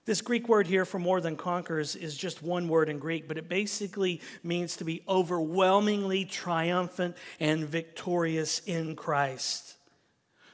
This 0.05 0.21
Greek 0.21 0.49
word 0.49 0.67
here 0.67 0.85
for 0.85 0.99
more 0.99 1.21
than 1.21 1.37
conquerors 1.37 1.95
is 1.95 2.17
just 2.17 2.43
one 2.43 2.69
word 2.69 2.89
in 2.89 2.99
Greek, 2.99 3.29
but 3.29 3.39
it 3.39 3.49
basically 3.49 4.21
means 4.43 4.77
to 4.77 4.85
be 4.85 5.03
overwhelmingly 5.09 6.25
triumphant 6.25 7.17
and 7.39 7.65
victorious 7.65 8.61
in 8.61 8.97
Christ 8.97 9.77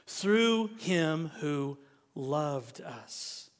through 0.09 0.71
him 0.79 1.29
who 1.39 1.77
loved 2.15 2.81
us. 2.81 3.51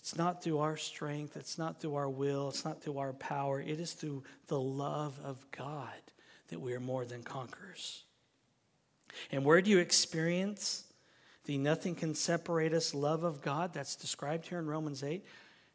It's 0.00 0.16
not 0.16 0.42
through 0.42 0.58
our 0.58 0.78
strength, 0.78 1.36
it's 1.36 1.58
not 1.58 1.80
through 1.80 1.96
our 1.96 2.08
will, 2.08 2.48
it's 2.48 2.64
not 2.64 2.82
through 2.82 2.98
our 2.98 3.12
power. 3.12 3.60
It 3.60 3.78
is 3.78 3.92
through 3.92 4.24
the 4.48 4.58
love 4.58 5.20
of 5.22 5.44
God 5.52 6.00
that 6.48 6.60
we 6.60 6.72
are 6.72 6.80
more 6.80 7.04
than 7.04 7.22
conquerors. 7.22 8.04
And 9.30 9.44
where 9.44 9.60
do 9.60 9.70
you 9.70 9.78
experience 9.78 10.84
the 11.44 11.58
nothing 11.58 11.94
can 11.94 12.14
separate 12.14 12.72
us 12.72 12.94
love 12.94 13.22
of 13.22 13.42
God 13.42 13.74
that's 13.74 13.96
described 13.96 14.46
here 14.46 14.58
in 14.58 14.66
Romans 14.66 15.04
8? 15.04 15.24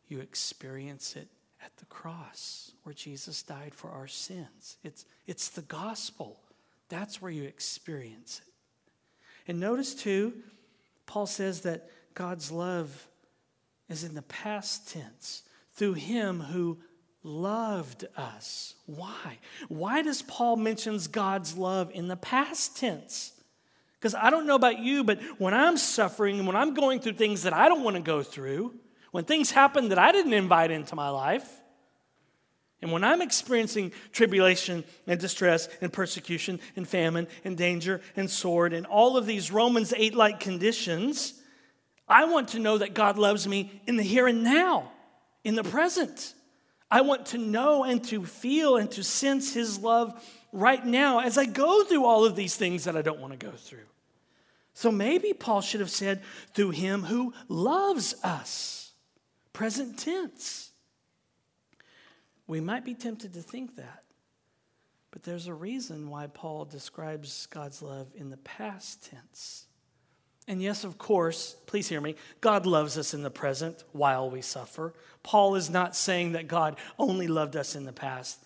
You 0.07 0.19
experience 0.19 1.15
it 1.15 1.27
at 1.63 1.77
the 1.77 1.85
cross 1.85 2.71
where 2.83 2.93
Jesus 2.93 3.43
died 3.43 3.75
for 3.75 3.91
our 3.91 4.07
sins. 4.07 4.77
It's, 4.83 5.05
it's 5.27 5.49
the 5.49 5.61
gospel. 5.61 6.39
That's 6.89 7.21
where 7.21 7.31
you 7.31 7.43
experience 7.43 8.41
it. 8.43 8.53
And 9.47 9.59
notice 9.59 9.95
too, 9.95 10.33
Paul 11.05 11.25
says 11.25 11.61
that 11.61 11.89
God's 12.13 12.51
love 12.51 13.07
is 13.89 14.03
in 14.03 14.15
the 14.15 14.21
past 14.23 14.89
tense 14.91 15.43
through 15.73 15.93
him 15.93 16.41
who 16.41 16.79
loved 17.23 18.05
us. 18.15 18.75
Why? 18.85 19.37
Why 19.67 20.01
does 20.01 20.21
Paul 20.21 20.57
mentions 20.57 21.07
God's 21.07 21.57
love 21.57 21.91
in 21.93 22.07
the 22.07 22.15
past 22.15 22.77
tense? 22.77 23.33
Because 23.99 24.15
I 24.15 24.29
don't 24.29 24.45
know 24.45 24.55
about 24.55 24.79
you, 24.79 25.03
but 25.03 25.21
when 25.39 25.53
I'm 25.53 25.77
suffering 25.77 26.37
and 26.37 26.47
when 26.47 26.55
I'm 26.55 26.73
going 26.73 26.99
through 26.99 27.13
things 27.13 27.43
that 27.43 27.53
I 27.53 27.67
don't 27.69 27.83
want 27.83 27.95
to 27.95 28.01
go 28.01 28.21
through, 28.21 28.75
when 29.11 29.23
things 29.23 29.51
happen 29.51 29.89
that 29.89 29.97
I 29.97 30.11
didn't 30.11 30.33
invite 30.33 30.71
into 30.71 30.95
my 30.95 31.09
life, 31.09 31.61
and 32.81 32.91
when 32.91 33.03
I'm 33.03 33.21
experiencing 33.21 33.91
tribulation 34.11 34.83
and 35.07 35.19
distress 35.19 35.67
and 35.81 35.91
persecution 35.91 36.59
and 36.75 36.87
famine 36.87 37.27
and 37.43 37.57
danger 37.57 38.01
and 38.15 38.29
sword 38.29 38.73
and 38.73 38.85
all 38.85 39.17
of 39.17 39.25
these 39.25 39.51
Romans 39.51 39.93
8 39.95 40.13
like 40.13 40.39
conditions, 40.39 41.33
I 42.07 42.25
want 42.25 42.49
to 42.49 42.59
know 42.59 42.77
that 42.77 42.93
God 42.93 43.17
loves 43.17 43.47
me 43.47 43.81
in 43.87 43.97
the 43.97 44.03
here 44.03 44.27
and 44.27 44.43
now, 44.43 44.91
in 45.43 45.55
the 45.55 45.63
present. 45.63 46.35
I 46.89 47.01
want 47.01 47.27
to 47.27 47.37
know 47.37 47.83
and 47.83 48.03
to 48.05 48.25
feel 48.25 48.77
and 48.77 48.89
to 48.91 49.03
sense 49.03 49.53
His 49.53 49.79
love 49.79 50.23
right 50.53 50.85
now 50.85 51.19
as 51.19 51.37
I 51.37 51.45
go 51.45 51.83
through 51.83 52.05
all 52.05 52.25
of 52.25 52.35
these 52.35 52.55
things 52.55 52.83
that 52.83 52.95
I 52.95 53.01
don't 53.01 53.19
want 53.19 53.37
to 53.37 53.45
go 53.45 53.51
through. 53.51 53.79
So 54.73 54.91
maybe 54.91 55.33
Paul 55.33 55.61
should 55.61 55.79
have 55.79 55.89
said, 55.89 56.21
through 56.53 56.69
Him 56.69 57.01
who 57.01 57.33
loves 57.47 58.15
us, 58.23 58.91
present 59.51 59.97
tense. 59.97 60.71
We 62.47 62.61
might 62.61 62.85
be 62.85 62.95
tempted 62.95 63.33
to 63.33 63.41
think 63.41 63.75
that, 63.75 64.03
but 65.11 65.23
there's 65.23 65.47
a 65.47 65.53
reason 65.53 66.09
why 66.09 66.27
Paul 66.27 66.65
describes 66.65 67.45
God's 67.47 67.81
love 67.81 68.07
in 68.15 68.29
the 68.29 68.37
past 68.37 69.09
tense. 69.09 69.65
And 70.47 70.61
yes, 70.61 70.85
of 70.85 70.97
course, 70.97 71.57
please 71.65 71.89
hear 71.89 71.99
me, 71.99 72.15
God 72.39 72.65
loves 72.65 72.97
us 72.97 73.13
in 73.13 73.21
the 73.21 73.29
present 73.29 73.83
while 73.91 74.29
we 74.29 74.41
suffer. 74.41 74.93
Paul 75.21 75.55
is 75.55 75.69
not 75.69 75.93
saying 75.93 76.31
that 76.31 76.47
God 76.47 76.77
only 76.97 77.27
loved 77.27 77.57
us 77.57 77.75
in 77.75 77.83
the 77.83 77.91
past. 77.91 78.39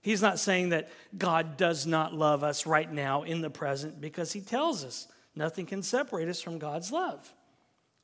He's 0.00 0.22
not 0.22 0.38
saying 0.38 0.68
that 0.68 0.90
God 1.18 1.56
does 1.56 1.86
not 1.86 2.14
love 2.14 2.44
us 2.44 2.66
right 2.66 2.90
now 2.90 3.24
in 3.24 3.40
the 3.40 3.50
present 3.50 4.00
because 4.00 4.32
he 4.32 4.40
tells 4.40 4.84
us 4.84 5.08
nothing 5.34 5.66
can 5.66 5.82
separate 5.82 6.28
us 6.28 6.40
from 6.40 6.58
God's 6.58 6.92
love. 6.92 7.34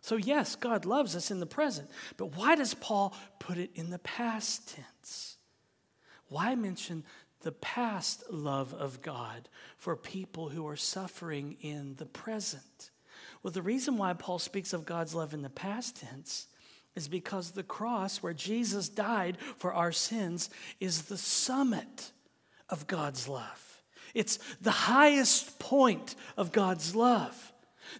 So, 0.03 0.17
yes, 0.17 0.57
God 0.57 0.85
loves 0.85 1.17
us 1.17 1.31
in 1.31 1.41
the 1.41 1.47
present. 1.47 1.91
But 2.17 2.37
why 2.37 2.55
does 2.55 2.75
Paul 2.75 3.15
put 3.39 3.59
it 3.59 3.71
in 3.75 3.91
the 3.91 3.99
past 4.01 4.75
tense? 4.75 4.87
Why 6.29 6.55
mention 6.55 7.05
the 7.43 7.53
past 7.53 8.25
love 8.31 8.75
of 8.75 9.03
God 9.03 9.49
for 9.79 9.97
people 9.97 10.49
who 10.49 10.67
are 10.67 10.77
suffering 10.77 11.57
in 11.61 11.95
the 11.97 12.07
present? 12.07 12.91
Well, 13.43 13.53
the 13.53 13.63
reason 13.63 13.97
why 13.97 14.13
Paul 14.15 14.39
speaks 14.39 14.73
of 14.73 14.85
God's 14.85 15.15
love 15.15 15.33
in 15.33 15.43
the 15.43 15.51
past 15.51 15.97
tense 15.97 16.49
is 16.95 17.09
because 17.09 17.51
the 17.51 17.63
cross, 17.63 18.23
where 18.23 18.33
Jesus 18.33 18.89
died 18.89 19.37
for 19.59 19.73
our 19.73 19.93
sins, 19.93 20.51
is 20.81 21.03
the 21.03 21.19
summit 21.19 22.11
of 22.69 22.87
God's 22.87 23.29
love. 23.29 23.83
It's 24.15 24.39
the 24.63 24.71
highest 24.71 25.59
point 25.59 26.17
of 26.37 26.53
God's 26.53 26.97
love. 26.97 27.53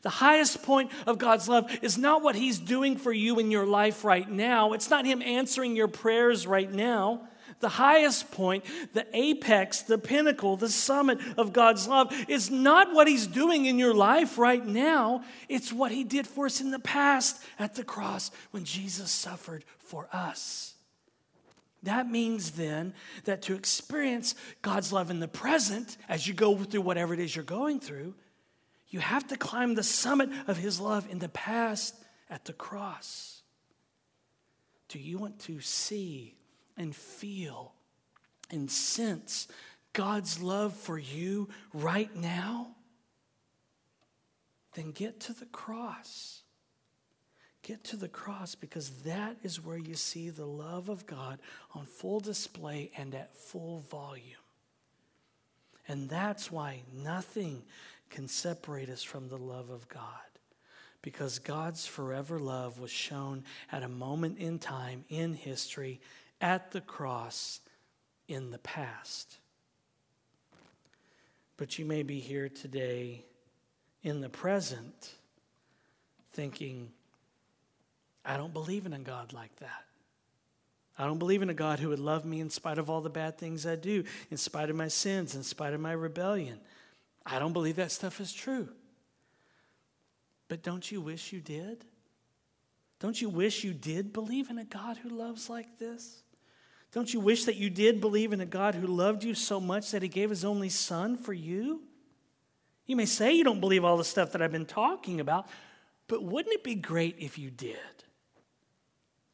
The 0.03 0.11
highest 0.11 0.63
point 0.63 0.91
of 1.07 1.19
God's 1.19 1.49
love 1.49 1.71
is 1.83 1.97
not 1.97 2.23
what 2.23 2.35
He's 2.35 2.59
doing 2.59 2.97
for 2.97 3.13
you 3.13 3.39
in 3.39 3.51
your 3.51 3.67
life 3.67 4.03
right 4.03 4.29
now. 4.29 4.73
It's 4.73 4.91
not 4.91 5.05
Him 5.05 5.23
answering 5.23 5.77
your 5.77 5.89
prayers 5.89 6.47
right 6.47 6.73
now 6.73 7.29
the 7.61 7.69
highest 7.69 8.31
point, 8.31 8.65
the 8.93 9.07
apex, 9.13 9.83
the 9.83 9.99
pinnacle, 9.99 10.57
the 10.57 10.69
summit 10.69 11.19
of 11.37 11.53
God's 11.53 11.89
love 11.89 12.15
is 12.29 12.51
not 12.51 12.93
what 12.93 13.09
He's 13.09 13.27
doing 13.27 13.67
in 13.67 13.79
your 13.79 13.95
life 13.95 14.39
right 14.39 14.65
now. 14.65 15.25
It's 15.49 15.73
what 15.73 15.93
He 15.93 16.05
did 16.05 16.27
for 16.27 16.47
us 16.47 16.61
in 16.61 16.71
the 16.71 16.79
past 16.79 17.43
at 17.59 17.75
the 17.75 17.85
cross 17.85 18.31
when 18.51 18.65
Jesus 18.65 19.11
suffered 19.11 19.65
for 19.79 20.09
us. 20.13 20.75
That 21.83 22.11
means 22.11 22.53
then 22.53 22.95
that 23.25 23.43
to 23.43 23.55
experience 23.55 24.35
God's 24.61 24.93
love 24.93 25.11
in 25.11 25.21
the 25.21 25.29
present, 25.29 25.97
as 26.09 26.27
you 26.27 26.35
go 26.35 26.57
through 26.57 26.81
whatever 26.81 27.15
it 27.15 27.21
is 27.21 27.35
you're 27.35 27.45
going 27.45 27.81
through, 27.81 28.15
you 28.89 29.01
have 29.01 29.27
to 29.29 29.37
climb 29.37 29.75
the 29.75 29.83
summit 29.83 30.31
of 30.47 30.57
His 30.57 30.81
love 30.81 31.07
in 31.11 31.19
the 31.19 31.29
past 31.29 31.95
at 32.29 32.45
the 32.45 32.53
cross. 32.53 33.43
Do 34.89 34.99
you 34.99 35.19
want 35.19 35.41
to 35.41 35.61
see 35.61 36.36
and 36.77 36.95
feel 36.95 37.73
and 38.51 38.71
sense 38.71 39.49
God's 39.97 40.43
love 40.43 40.75
for 40.75 40.99
you 40.99 41.49
right 41.73 42.15
now, 42.15 42.69
then 44.75 44.93
get 44.93 45.21
to 45.21 45.33
the 45.33 45.47
cross. 45.47 46.43
Get 47.63 47.83
to 47.85 47.97
the 47.97 48.09
cross 48.09 48.55
because 48.55 48.91
that 49.05 49.37
is 49.43 49.65
where 49.65 49.79
you 49.79 49.95
see 49.95 50.29
the 50.29 50.47
love 50.47 50.91
of 50.91 51.07
God 51.07 51.39
on 51.75 51.87
full 51.87 52.21
display 52.21 52.91
and 52.97 53.15
at 53.15 53.35
full 53.35 53.81
volume. 53.91 54.23
And 55.89 56.11
that's 56.11 56.53
why 56.53 56.83
nothing 56.95 57.63
can 58.11 58.29
separate 58.29 58.91
us 58.91 59.03
from 59.03 59.29
the 59.29 59.39
love 59.39 59.71
of 59.71 59.89
God. 59.89 60.03
Because 61.01 61.39
God's 61.39 61.87
forever 61.87 62.39
love 62.39 62.79
was 62.79 62.91
shown 62.91 63.45
at 63.73 63.83
a 63.83 63.89
moment 63.89 64.39
in 64.39 64.59
time 64.59 65.05
in 65.09 65.33
history 65.33 66.01
at 66.41 66.71
the 66.71 66.81
cross 66.81 67.61
in 68.29 68.51
the 68.51 68.59
past. 68.59 69.39
But 71.57 71.79
you 71.79 71.85
may 71.85 72.03
be 72.03 72.21
here 72.21 72.49
today 72.49 73.25
in 74.03 74.21
the 74.21 74.29
present 74.29 75.15
thinking, 76.33 76.91
I 78.25 78.37
don't 78.37 78.53
believe 78.53 78.87
in 78.87 78.93
a 78.93 78.99
God 78.99 79.33
like 79.33 79.55
that. 79.57 79.85
I 80.99 81.07
don't 81.07 81.19
believe 81.19 81.43
in 81.43 81.51
a 81.51 81.55
God 81.55 81.79
who 81.79 81.91
would 81.91 81.99
love 81.99 82.25
me 82.25 82.41
in 82.41 82.51
spite 82.51 82.79
of 82.79 82.89
all 82.89 83.01
the 83.01 83.11
bad 83.11 83.39
things 83.39 83.67
I 83.67 83.77
do, 83.77 84.05
in 84.31 84.37
spite 84.37 84.71
of 84.71 84.77
my 84.77 84.89
sins, 84.89 85.35
in 85.35 85.43
spite 85.43 85.75
of 85.75 85.81
my 85.81 85.93
rebellion. 85.93 86.59
I 87.25 87.39
don't 87.39 87.53
believe 87.53 87.77
that 87.77 87.93
stuff 87.93 88.21
is 88.21 88.33
true. 88.33 88.69
But 90.49 90.63
don't 90.63 90.91
you 90.91 91.01
wish 91.01 91.33
you 91.33 91.41
did? 91.41 91.85
Don't 92.99 93.21
you 93.21 93.29
wish 93.29 93.65
you 93.65 93.75
did 93.75 94.13
believe 94.13 94.49
in 94.49 94.59
a 94.59 94.65
God 94.65 94.97
who 94.97 95.11
loves 95.11 95.51
like 95.51 95.79
this? 95.79 96.23
Don't 96.97 97.13
you 97.13 97.21
wish 97.21 97.45
that 97.45 97.57
you 97.57 97.69
did 97.69 98.01
believe 98.01 98.33
in 98.33 98.41
a 98.41 98.47
God 98.47 98.75
who 98.75 98.87
loved 98.87 99.23
you 99.23 99.35
so 99.35 99.61
much 99.61 99.91
that 99.91 100.01
he 100.01 100.09
gave 100.09 100.31
his 100.31 100.47
only 100.47 100.71
son 100.71 101.19
for 101.19 101.35
you? 101.35 101.83
You 102.87 102.97
may 102.97 103.05
say 103.05 103.35
you 103.35 103.45
don't 103.45 103.61
believe 103.61 103.85
all 103.85 103.99
the 103.99 104.03
stuff 104.03 104.33
that 104.33 104.41
I've 104.41 104.51
been 104.51 104.65
talking 104.65 105.21
about, 105.21 105.47
but 106.09 106.23
wouldn't 106.23 106.55
it 106.55 106.65
be 106.65 106.75
great 106.75 107.17
if 107.19 107.39
you 107.39 107.51
did? 107.51 107.77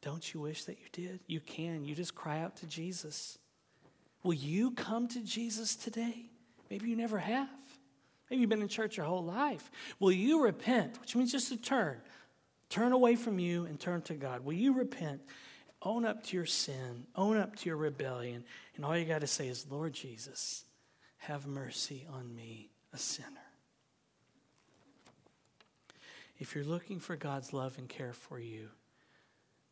Don't 0.01 0.33
you 0.33 0.41
wish 0.41 0.65
that 0.65 0.77
you 0.77 0.87
did? 0.91 1.21
You 1.25 1.39
can. 1.39 1.85
You 1.85 1.95
just 1.95 2.13
cry 2.13 2.41
out 2.41 2.57
to 2.57 2.67
Jesus. 2.67 3.37
Will 4.23 4.33
you 4.33 4.71
come 4.71 5.07
to 5.07 5.21
Jesus 5.21 5.77
today? 5.77 6.25
Maybe 6.69 6.89
you 6.89 6.97
never 6.97 7.17
have. 7.17 7.47
Maybe 8.29 8.41
you've 8.41 8.49
been 8.49 8.61
in 8.61 8.67
church 8.67 8.97
your 8.97 9.05
whole 9.05 9.23
life. 9.23 9.71
Will 10.01 10.11
you 10.11 10.43
repent, 10.43 10.99
which 10.99 11.15
means 11.15 11.31
just 11.31 11.47
to 11.47 11.55
turn? 11.55 12.01
Turn 12.67 12.91
away 12.91 13.15
from 13.15 13.39
you 13.39 13.63
and 13.67 13.79
turn 13.79 14.01
to 14.01 14.15
God. 14.15 14.43
Will 14.43 14.51
you 14.51 14.73
repent? 14.73 15.21
Own 15.83 16.05
up 16.05 16.23
to 16.25 16.37
your 16.37 16.45
sin, 16.45 17.05
own 17.15 17.37
up 17.37 17.57
to 17.57 17.69
your 17.69 17.75
rebellion, 17.75 18.43
and 18.75 18.85
all 18.85 18.97
you 18.97 19.05
got 19.05 19.21
to 19.21 19.27
say 19.27 19.49
is, 19.49 19.65
Lord 19.69 19.93
Jesus, 19.93 20.63
have 21.17 21.45
mercy 21.45 22.05
on 22.11 22.33
me, 22.33 22.69
a 22.93 22.97
sinner. 22.97 23.27
If 26.39 26.55
you're 26.55 26.63
looking 26.63 26.99
for 26.99 27.15
God's 27.15 27.53
love 27.53 27.77
and 27.77 27.87
care 27.87 28.13
for 28.13 28.39
you, 28.39 28.69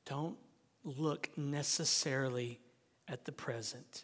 don't 0.06 0.38
look 0.84 1.30
necessarily 1.38 2.60
at 3.08 3.26
the 3.26 3.32
present. 3.32 4.04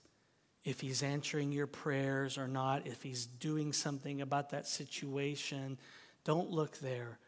If 0.63 0.81
He's 0.81 1.03
answering 1.03 1.51
your 1.51 1.67
prayers 1.67 2.37
or 2.37 2.47
not, 2.47 2.87
if 2.87 3.03
He's 3.03 3.25
doing 3.25 3.73
something 3.73 4.21
about 4.21 4.49
that 4.51 4.67
situation, 4.67 5.77
don't 6.23 6.51
look 6.51 6.77
there. 6.79 7.19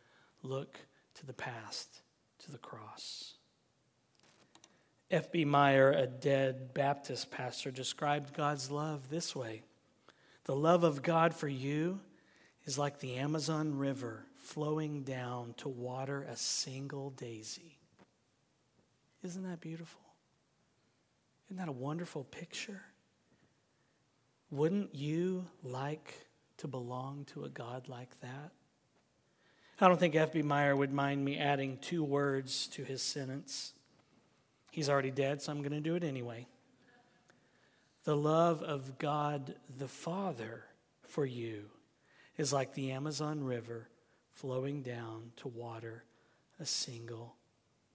Look 0.42 0.80
to 1.16 1.26
the 1.26 1.34
past, 1.34 2.02
to 2.40 2.52
the 2.52 2.58
cross. 2.58 3.36
F.B. 5.12 5.44
Meyer, 5.46 5.92
a 5.92 6.06
dead 6.06 6.74
Baptist 6.74 7.32
pastor, 7.32 7.72
described 7.72 8.34
God's 8.34 8.70
love 8.70 9.10
this 9.10 9.36
way 9.36 9.64
The 10.46 10.56
love 10.56 10.84
of 10.84 11.02
God 11.02 11.34
for 11.34 11.48
you 11.48 12.00
is 12.66 12.78
like 12.78 13.00
the 13.00 13.16
Amazon 13.16 13.78
River 13.78 14.26
flowing 14.36 15.04
down 15.04 15.56
to 15.58 15.68
water 15.68 16.28
a 16.30 16.36
single 16.36 17.10
daisy. 17.12 17.80
Isn't 19.24 19.44
that 19.44 19.60
beautiful? 19.60 20.02
Isn't 21.48 21.58
that 21.58 21.70
a 21.70 21.74
wonderful 21.74 22.24
picture? 22.26 22.82
Wouldn't 24.52 24.94
you 24.94 25.46
like 25.64 26.28
to 26.58 26.68
belong 26.68 27.26
to 27.34 27.46
a 27.46 27.50
God 27.50 27.90
like 27.90 28.20
that? 28.22 28.52
I 29.82 29.88
don't 29.88 30.00
think 30.00 30.16
F.B. 30.16 30.44
Meyer 30.44 30.76
would 30.76 30.94
mind 30.94 31.26
me 31.26 31.38
adding 31.38 31.78
two 31.78 32.04
words 32.04 32.68
to 32.68 32.84
his 32.84 33.02
sentence. 33.02 33.74
He's 34.72 34.90
already 34.90 35.12
dead, 35.12 35.42
so 35.42 35.52
I'm 35.52 35.60
going 35.60 35.72
to 35.72 35.80
do 35.80 35.96
it 35.96 36.04
anyway. 36.04 36.48
The 38.04 38.16
love 38.16 38.62
of 38.62 38.98
God 38.98 39.56
the 39.78 39.88
Father 39.88 40.64
for 41.04 41.26
you 41.26 41.66
is 42.38 42.54
like 42.54 42.74
the 42.74 42.92
Amazon 42.92 43.44
River 43.44 43.90
flowing 44.32 44.82
down 44.82 45.32
to 45.38 45.48
water 45.48 46.04
a 46.60 46.66
single 46.66 47.36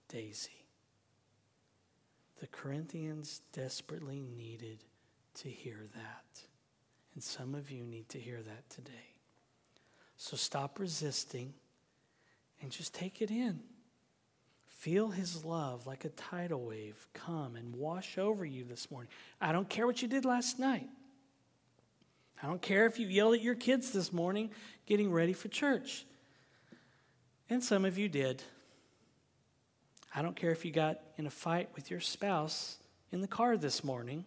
daisy. 0.09 0.65
The 2.39 2.47
Corinthians 2.47 3.41
desperately 3.53 4.21
needed 4.21 4.83
to 5.35 5.49
hear 5.49 5.87
that. 5.95 6.41
And 7.13 7.23
some 7.23 7.55
of 7.55 7.71
you 7.71 7.85
need 7.85 8.09
to 8.09 8.19
hear 8.19 8.41
that 8.41 8.69
today. 8.69 9.15
So 10.17 10.37
stop 10.37 10.79
resisting 10.79 11.53
and 12.61 12.71
just 12.71 12.93
take 12.93 13.21
it 13.21 13.31
in. 13.31 13.61
Feel 14.85 15.09
his 15.09 15.43
love 15.43 15.87
like 15.87 16.05
a 16.05 16.09
tidal 16.09 16.63
wave 16.63 17.07
come 17.15 17.55
and 17.55 17.75
wash 17.75 18.19
over 18.19 18.45
you 18.45 18.63
this 18.63 18.91
morning. 18.91 19.09
I 19.41 19.51
don't 19.51 19.67
care 19.67 19.87
what 19.87 20.03
you 20.03 20.07
did 20.07 20.25
last 20.25 20.59
night. 20.59 20.87
I 22.43 22.45
don't 22.45 22.61
care 22.61 22.85
if 22.85 22.99
you 22.99 23.07
yelled 23.07 23.33
at 23.33 23.41
your 23.41 23.55
kids 23.55 23.89
this 23.89 24.13
morning 24.13 24.51
getting 24.85 25.11
ready 25.11 25.33
for 25.33 25.47
church. 25.47 26.05
And 27.49 27.63
some 27.63 27.83
of 27.83 27.97
you 27.97 28.07
did. 28.07 28.43
I 30.13 30.21
don't 30.21 30.35
care 30.35 30.51
if 30.51 30.63
you 30.63 30.71
got 30.71 30.99
in 31.17 31.25
a 31.25 31.31
fight 31.31 31.69
with 31.73 31.89
your 31.89 31.99
spouse 31.99 32.77
in 33.11 33.21
the 33.21 33.27
car 33.27 33.57
this 33.57 33.83
morning 33.83 34.23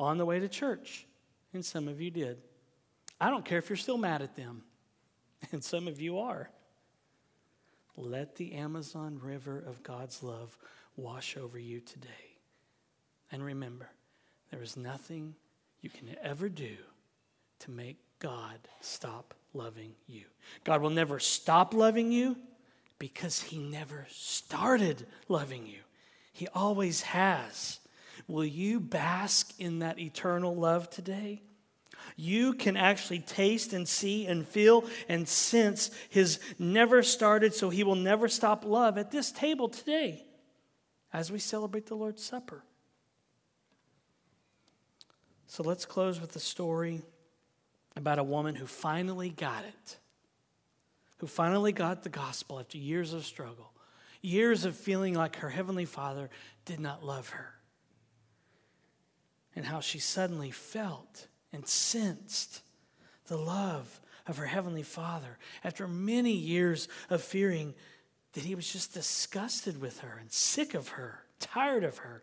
on 0.00 0.18
the 0.18 0.26
way 0.26 0.40
to 0.40 0.48
church. 0.48 1.06
And 1.54 1.64
some 1.64 1.86
of 1.86 2.00
you 2.00 2.10
did. 2.10 2.38
I 3.20 3.30
don't 3.30 3.44
care 3.44 3.58
if 3.58 3.68
you're 3.70 3.76
still 3.76 3.98
mad 3.98 4.20
at 4.20 4.34
them. 4.34 4.64
And 5.52 5.62
some 5.62 5.86
of 5.86 6.00
you 6.00 6.18
are. 6.18 6.50
Let 7.96 8.36
the 8.36 8.54
Amazon 8.54 9.18
River 9.22 9.58
of 9.58 9.82
God's 9.82 10.22
love 10.22 10.56
wash 10.96 11.36
over 11.36 11.58
you 11.58 11.80
today. 11.80 12.08
And 13.30 13.44
remember, 13.44 13.88
there 14.50 14.62
is 14.62 14.76
nothing 14.76 15.34
you 15.80 15.90
can 15.90 16.14
ever 16.22 16.48
do 16.48 16.76
to 17.60 17.70
make 17.70 17.98
God 18.18 18.58
stop 18.80 19.34
loving 19.54 19.92
you. 20.06 20.24
God 20.64 20.80
will 20.82 20.90
never 20.90 21.18
stop 21.18 21.74
loving 21.74 22.12
you 22.12 22.36
because 22.98 23.42
He 23.42 23.58
never 23.58 24.06
started 24.10 25.06
loving 25.28 25.66
you, 25.66 25.80
He 26.32 26.48
always 26.48 27.02
has. 27.02 27.80
Will 28.28 28.44
you 28.44 28.78
bask 28.78 29.52
in 29.58 29.80
that 29.80 29.98
eternal 29.98 30.54
love 30.54 30.88
today? 30.88 31.42
You 32.16 32.54
can 32.54 32.76
actually 32.76 33.20
taste 33.20 33.72
and 33.72 33.86
see 33.88 34.26
and 34.26 34.46
feel 34.46 34.84
and 35.08 35.28
sense 35.28 35.90
his 36.08 36.38
never 36.58 37.02
started, 37.02 37.54
so 37.54 37.70
he 37.70 37.84
will 37.84 37.96
never 37.96 38.28
stop 38.28 38.64
love 38.64 38.98
at 38.98 39.10
this 39.10 39.32
table 39.32 39.68
today 39.68 40.24
as 41.12 41.30
we 41.30 41.38
celebrate 41.38 41.86
the 41.86 41.94
Lord's 41.94 42.24
Supper. 42.24 42.64
So 45.46 45.62
let's 45.62 45.84
close 45.84 46.20
with 46.20 46.34
a 46.34 46.40
story 46.40 47.02
about 47.94 48.18
a 48.18 48.24
woman 48.24 48.54
who 48.54 48.66
finally 48.66 49.28
got 49.28 49.64
it, 49.64 49.98
who 51.18 51.26
finally 51.26 51.72
got 51.72 52.02
the 52.02 52.08
gospel 52.08 52.58
after 52.58 52.78
years 52.78 53.12
of 53.12 53.26
struggle, 53.26 53.72
years 54.22 54.64
of 54.64 54.74
feeling 54.74 55.12
like 55.14 55.36
her 55.36 55.50
heavenly 55.50 55.84
father 55.84 56.30
did 56.64 56.80
not 56.80 57.04
love 57.04 57.28
her, 57.30 57.54
and 59.54 59.66
how 59.66 59.80
she 59.80 59.98
suddenly 59.98 60.50
felt 60.50 61.26
and 61.52 61.66
sensed 61.66 62.62
the 63.26 63.36
love 63.36 64.00
of 64.26 64.36
her 64.36 64.46
heavenly 64.46 64.82
father 64.82 65.38
after 65.64 65.86
many 65.88 66.32
years 66.32 66.88
of 67.10 67.22
fearing 67.22 67.74
that 68.32 68.44
he 68.44 68.54
was 68.54 68.70
just 68.70 68.94
disgusted 68.94 69.80
with 69.80 70.00
her 70.00 70.16
and 70.20 70.32
sick 70.32 70.74
of 70.74 70.88
her, 70.88 71.20
tired 71.38 71.84
of 71.84 71.98
her. 71.98 72.22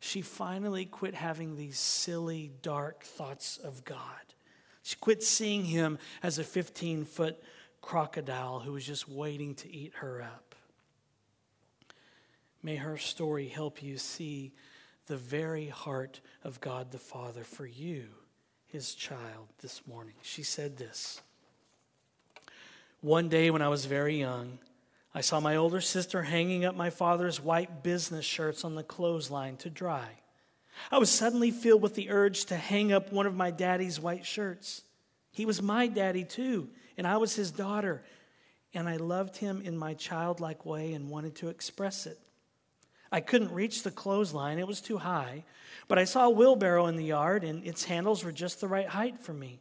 She 0.00 0.20
finally 0.20 0.84
quit 0.84 1.14
having 1.14 1.56
these 1.56 1.78
silly, 1.78 2.50
dark 2.62 3.04
thoughts 3.04 3.58
of 3.58 3.84
God. 3.84 4.00
She 4.82 4.96
quit 4.96 5.22
seeing 5.22 5.64
him 5.64 5.98
as 6.22 6.38
a 6.38 6.44
15 6.44 7.04
foot 7.04 7.42
crocodile 7.80 8.60
who 8.60 8.72
was 8.72 8.84
just 8.84 9.08
waiting 9.08 9.54
to 9.56 9.72
eat 9.72 9.92
her 9.96 10.22
up. 10.22 10.54
May 12.62 12.76
her 12.76 12.96
story 12.96 13.48
help 13.48 13.82
you 13.82 13.98
see 13.98 14.52
the 15.06 15.16
very 15.16 15.68
heart 15.68 16.20
of 16.42 16.60
God 16.60 16.90
the 16.90 16.98
Father 16.98 17.44
for 17.44 17.66
you 17.66 18.08
his 18.74 18.92
child 18.92 19.46
this 19.62 19.86
morning. 19.86 20.14
She 20.20 20.42
said 20.42 20.76
this 20.76 21.22
One 23.02 23.28
day 23.28 23.48
when 23.52 23.62
I 23.62 23.68
was 23.68 23.84
very 23.84 24.18
young, 24.18 24.58
I 25.14 25.20
saw 25.20 25.38
my 25.38 25.54
older 25.54 25.80
sister 25.80 26.24
hanging 26.24 26.64
up 26.64 26.74
my 26.74 26.90
father's 26.90 27.40
white 27.40 27.84
business 27.84 28.24
shirts 28.24 28.64
on 28.64 28.74
the 28.74 28.82
clothesline 28.82 29.58
to 29.58 29.70
dry. 29.70 30.08
I 30.90 30.98
was 30.98 31.08
suddenly 31.08 31.52
filled 31.52 31.82
with 31.82 31.94
the 31.94 32.10
urge 32.10 32.46
to 32.46 32.56
hang 32.56 32.92
up 32.92 33.12
one 33.12 33.26
of 33.26 33.36
my 33.36 33.52
daddy's 33.52 34.00
white 34.00 34.26
shirts. 34.26 34.82
He 35.30 35.46
was 35.46 35.62
my 35.62 35.86
daddy 35.86 36.24
too, 36.24 36.68
and 36.98 37.06
I 37.06 37.18
was 37.18 37.36
his 37.36 37.52
daughter, 37.52 38.02
and 38.74 38.88
I 38.88 38.96
loved 38.96 39.36
him 39.36 39.62
in 39.64 39.78
my 39.78 39.94
childlike 39.94 40.66
way 40.66 40.94
and 40.94 41.08
wanted 41.08 41.36
to 41.36 41.48
express 41.48 42.06
it. 42.06 42.18
I 43.12 43.20
couldn't 43.20 43.52
reach 43.52 43.82
the 43.82 43.90
clothesline, 43.90 44.58
it 44.58 44.66
was 44.66 44.80
too 44.80 44.98
high, 44.98 45.44
but 45.88 45.98
I 45.98 46.04
saw 46.04 46.26
a 46.26 46.30
wheelbarrow 46.30 46.86
in 46.86 46.96
the 46.96 47.04
yard, 47.04 47.44
and 47.44 47.64
its 47.66 47.84
handles 47.84 48.24
were 48.24 48.32
just 48.32 48.60
the 48.60 48.68
right 48.68 48.88
height 48.88 49.20
for 49.20 49.32
me. 49.32 49.60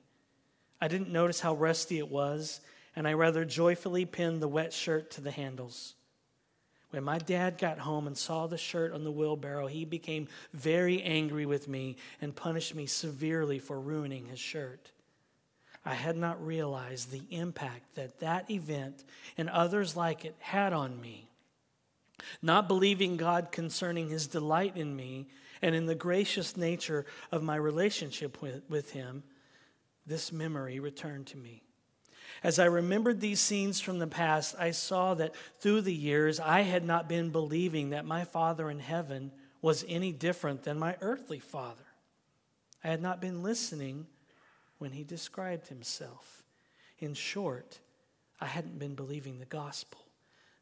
I 0.82 0.88
didn't 0.88 1.12
notice 1.12 1.40
how 1.40 1.56
rusty 1.56 2.00
it 2.00 2.10
was, 2.10 2.62
and 2.96 3.08
I 3.08 3.14
rather 3.14 3.46
joyfully 3.46 4.06
pinned 4.06 4.42
the 4.42 4.48
wet 4.48 4.74
shirt 4.74 5.12
to 5.12 5.22
the 5.22 5.32
handles. 5.32 5.96
When 6.90 7.04
my 7.04 7.18
dad 7.18 7.58
got 7.58 7.80
home 7.80 8.06
and 8.06 8.16
saw 8.16 8.46
the 8.46 8.58
shirt 8.58 8.92
on 8.94 9.04
the 9.04 9.12
wheelbarrow, 9.12 9.66
he 9.66 9.84
became 9.84 10.28
very 10.54 11.02
angry 11.02 11.48
with 11.48 11.68
me 11.68 11.96
and 12.22 12.36
punished 12.36 12.76
me 12.76 12.86
severely 12.86 13.58
for 13.58 13.80
ruining 13.80 14.28
his 14.28 14.40
shirt. 14.40 14.92
I 15.84 15.96
had 15.96 16.16
not 16.16 16.46
realized 16.46 17.12
the 17.12 17.24
impact 17.32 17.96
that 17.96 18.20
that 18.20 18.50
event 18.52 19.04
and 19.38 19.50
others 19.50 19.98
like 19.98 20.24
it 20.24 20.36
had 20.40 20.72
on 20.72 21.02
me. 21.02 21.28
Not 22.42 22.68
believing 22.68 23.18
God 23.18 23.52
concerning 23.52 24.10
his 24.10 24.28
delight 24.28 24.78
in 24.78 24.96
me 24.96 25.28
and 25.62 25.76
in 25.76 25.86
the 25.86 25.96
gracious 25.96 26.58
nature 26.58 27.06
of 27.32 27.44
my 27.44 27.56
relationship 27.56 28.42
with, 28.42 28.64
with 28.70 28.92
him, 28.92 29.24
this 30.06 30.32
memory 30.32 30.80
returned 30.80 31.28
to 31.28 31.38
me. 31.38 31.64
As 32.44 32.60
I 32.60 32.66
remembered 32.66 33.22
these 33.22 33.40
scenes 33.40 33.80
from 33.80 34.00
the 34.00 34.08
past, 34.08 34.56
I 34.60 34.72
saw 34.72 35.14
that 35.14 35.34
through 35.60 35.82
the 35.82 35.94
years 35.94 36.40
I 36.40 36.62
had 36.62 36.84
not 36.84 37.08
been 37.08 37.30
believing 37.30 37.92
that 37.92 38.06
my 38.06 38.26
Father 38.26 38.70
in 38.70 38.80
heaven 38.80 39.32
was 39.62 39.86
any 39.88 40.12
different 40.12 40.64
than 40.64 40.78
my 40.78 40.98
earthly 41.00 41.40
father. 41.40 41.86
I 42.84 42.90
had 42.90 43.02
not 43.02 43.22
been 43.22 43.44
listening 43.44 44.08
when 44.78 44.92
he 44.92 45.06
described 45.06 45.70
himself. 45.70 46.44
In 47.00 47.14
short, 47.14 47.80
I 48.42 48.48
hadn't 48.48 48.78
been 48.78 48.96
believing 48.96 49.40
the 49.40 49.46
gospel 49.46 50.03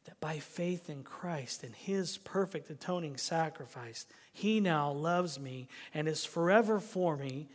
that 0.05 0.19
by 0.19 0.39
faith 0.39 0.89
in 0.89 1.03
Christ 1.03 1.63
and 1.63 1.75
his 1.75 2.17
perfect 2.17 2.69
atoning 2.69 3.17
sacrifice, 3.17 4.05
he 4.33 4.59
now 4.59 4.91
loves 4.91 5.39
me 5.39 5.67
and 5.93 6.07
is 6.07 6.25
forever 6.25 6.79
for 6.79 7.15
me 7.15 7.47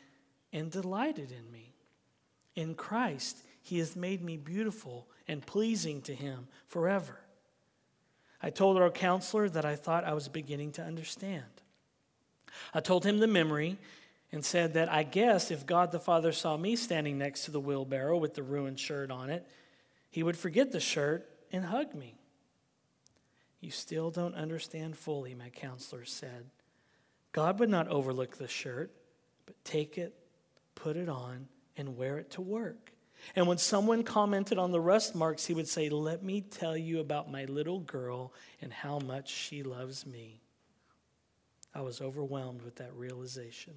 and 0.53 0.70
delighted 0.70 1.32
in 1.32 1.51
me. 1.51 1.74
In 2.55 2.74
Christ, 2.74 3.42
he 3.62 3.78
has 3.78 3.97
made 3.97 4.22
me 4.22 4.36
beautiful 4.36 5.07
and 5.26 5.44
pleasing 5.44 6.01
to 6.03 6.14
him 6.14 6.47
forever. 6.68 7.18
I 8.42 8.51
told 8.51 8.76
our 8.76 8.90
counselor 8.90 9.49
that 9.49 9.64
I 9.64 9.76
thought 9.76 10.05
I 10.05 10.14
was 10.14 10.28
beginning 10.28 10.72
to 10.72 10.82
understand. 10.82 11.44
I 12.72 12.80
told 12.80 13.05
him 13.05 13.18
the 13.18 13.26
memory 13.26 13.76
and 14.32 14.44
said 14.44 14.74
that 14.74 14.90
I 14.90 15.03
guess 15.03 15.51
if 15.51 15.66
God 15.66 15.92
the 15.92 15.99
Father 15.99 16.32
saw 16.32 16.57
me 16.57 16.76
standing 16.76 17.18
next 17.18 17.44
to 17.44 17.51
the 17.51 17.61
wheelbarrow 17.61 18.18
with 18.18 18.34
the 18.34 18.42
ruined 18.42 18.78
shirt 18.78 19.11
on 19.11 19.30
it, 19.30 19.47
he 20.11 20.22
would 20.22 20.36
forget 20.36 20.72
the 20.72 20.80
shirt 20.80 21.28
and 21.53 21.64
hug 21.64 21.94
me. 21.94 22.14
You 23.61 23.70
still 23.70 24.11
don't 24.11 24.34
understand 24.34 24.96
fully, 24.96 25.34
my 25.34 25.48
counselor 25.50 26.04
said. 26.04 26.46
God 27.32 27.59
would 27.59 27.70
not 27.70 27.88
overlook 27.88 28.36
the 28.36 28.48
shirt, 28.48 28.92
but 29.44 29.54
take 29.64 29.98
it, 29.98 30.14
put 30.74 30.96
it 30.96 31.09
on, 31.09 31.48
and 31.76 31.96
wear 31.96 32.18
it 32.18 32.30
to 32.32 32.40
work. 32.40 32.92
And 33.34 33.46
when 33.46 33.59
someone 33.59 34.04
commented 34.04 34.59
on 34.59 34.70
the 34.70 34.80
rust 34.80 35.14
marks, 35.14 35.46
he 35.46 35.54
would 35.54 35.68
say, 35.68 35.88
Let 35.88 36.22
me 36.22 36.42
tell 36.42 36.76
you 36.76 37.00
about 37.00 37.30
my 37.30 37.44
little 37.46 37.80
girl 37.80 38.32
and 38.61 38.72
how 38.72 38.98
much 38.98 39.30
she 39.30 39.62
loves 39.62 40.07
me. 40.07 40.40
I 41.74 41.80
was 41.80 42.00
overwhelmed 42.00 42.62
with 42.62 42.76
that 42.76 42.94
realization. 42.94 43.74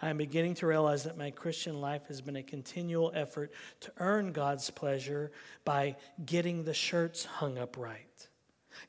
I 0.00 0.10
am 0.10 0.18
beginning 0.18 0.54
to 0.56 0.66
realize 0.66 1.04
that 1.04 1.16
my 1.16 1.30
Christian 1.30 1.80
life 1.80 2.06
has 2.08 2.20
been 2.20 2.36
a 2.36 2.42
continual 2.42 3.12
effort 3.14 3.52
to 3.80 3.92
earn 3.98 4.32
God's 4.32 4.68
pleasure 4.70 5.32
by 5.64 5.96
getting 6.24 6.64
the 6.64 6.74
shirts 6.74 7.24
hung 7.24 7.56
up 7.58 7.76
right. 7.76 8.28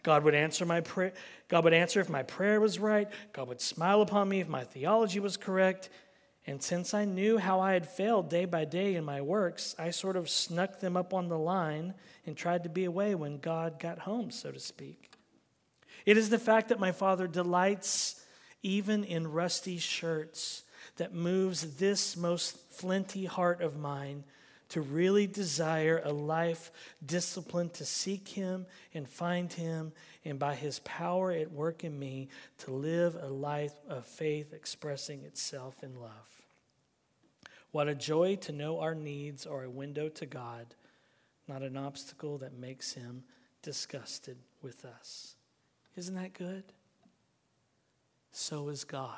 God 0.04 0.24
would 0.24 0.36
answer 0.36 0.66
my 0.66 0.82
prayer. 0.82 1.14
God 1.48 1.64
would 1.64 1.74
answer 1.74 2.00
if 2.00 2.10
my 2.10 2.24
prayer 2.24 2.60
was 2.60 2.80
right. 2.80 3.08
God 3.34 3.48
would 3.48 3.62
smile 3.62 4.02
upon 4.02 4.30
me 4.30 4.40
if 4.40 4.48
my 4.48 4.64
theology 4.64 5.20
was 5.20 5.38
correct. 5.38 5.90
And 6.46 6.64
since 6.64 6.94
I 6.94 7.04
knew 7.06 7.38
how 7.38 7.60
I 7.60 7.74
had 7.74 7.88
failed 7.88 8.30
day 8.30 8.46
by 8.46 8.64
day 8.64 8.96
in 8.96 9.04
my 9.04 9.22
works, 9.22 9.76
I 9.78 9.92
sort 9.92 10.16
of 10.16 10.30
snuck 10.30 10.80
them 10.80 10.96
up 10.96 11.14
on 11.14 11.28
the 11.28 11.38
line 11.38 11.94
and 12.26 12.38
tried 12.38 12.64
to 12.64 12.70
be 12.70 12.86
away 12.86 13.16
when 13.16 13.38
God 13.38 13.80
got 13.80 14.00
home, 14.00 14.32
so 14.32 14.52
to 14.52 14.60
speak. 14.60 15.12
It 16.06 16.18
is 16.18 16.30
the 16.30 16.40
fact 16.40 16.70
that 16.70 16.80
my 16.80 16.94
Father 16.94 17.28
delights 17.28 18.24
even 18.64 19.04
in 19.04 19.32
rusty 19.32 19.78
shirts 19.78 20.64
that 20.96 21.14
moves 21.14 21.76
this 21.76 22.16
most 22.16 22.58
flinty 22.72 23.26
heart 23.26 23.62
of 23.62 23.78
mine 23.78 24.24
to 24.70 24.82
really 24.82 25.28
desire 25.28 26.02
a 26.04 26.12
life 26.12 26.72
disciplined 27.06 27.74
to 27.76 27.86
seek 27.86 28.28
Him 28.28 28.66
and 28.94 29.08
find 29.08 29.52
Him, 29.52 29.94
and 30.26 30.38
by 30.38 30.56
His 30.56 30.80
power 30.80 31.32
at 31.32 31.52
work 31.52 31.84
in 31.84 31.98
me, 31.98 32.30
to 32.60 32.72
live 32.72 33.16
a 33.16 33.28
life 33.28 33.74
of 33.88 34.06
faith 34.06 34.54
expressing 34.54 35.24
itself 35.24 35.84
in 35.84 36.00
love. 36.00 36.12
What 37.72 37.88
a 37.88 37.96
joy 37.96 38.36
to 38.38 38.52
know 38.52 38.80
our 38.80 38.96
needs 38.96 39.46
are 39.46 39.64
a 39.64 39.70
window 39.70 40.10
to 40.10 40.26
God, 40.26 40.76
not 41.48 41.62
an 41.62 41.78
obstacle 41.78 42.38
that 42.40 42.58
makes 42.58 42.94
Him 42.94 43.24
disgusted 43.62 44.38
with 44.62 44.86
us. 44.86 45.36
Isn't 45.96 46.16
that 46.16 46.34
good? 46.34 46.64
So 48.32 48.70
is 48.70 48.84
God. 48.84 49.18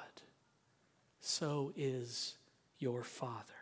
So 1.21 1.73
is 1.75 2.37
your 2.79 3.03
Father. 3.03 3.58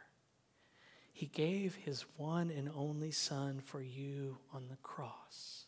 He 1.18 1.26
gave 1.26 1.74
his 1.74 2.06
one 2.18 2.52
and 2.52 2.70
only 2.76 3.10
Son 3.10 3.60
for 3.66 3.82
you 3.82 4.38
on 4.54 4.68
the 4.70 4.76
cross. 4.84 5.66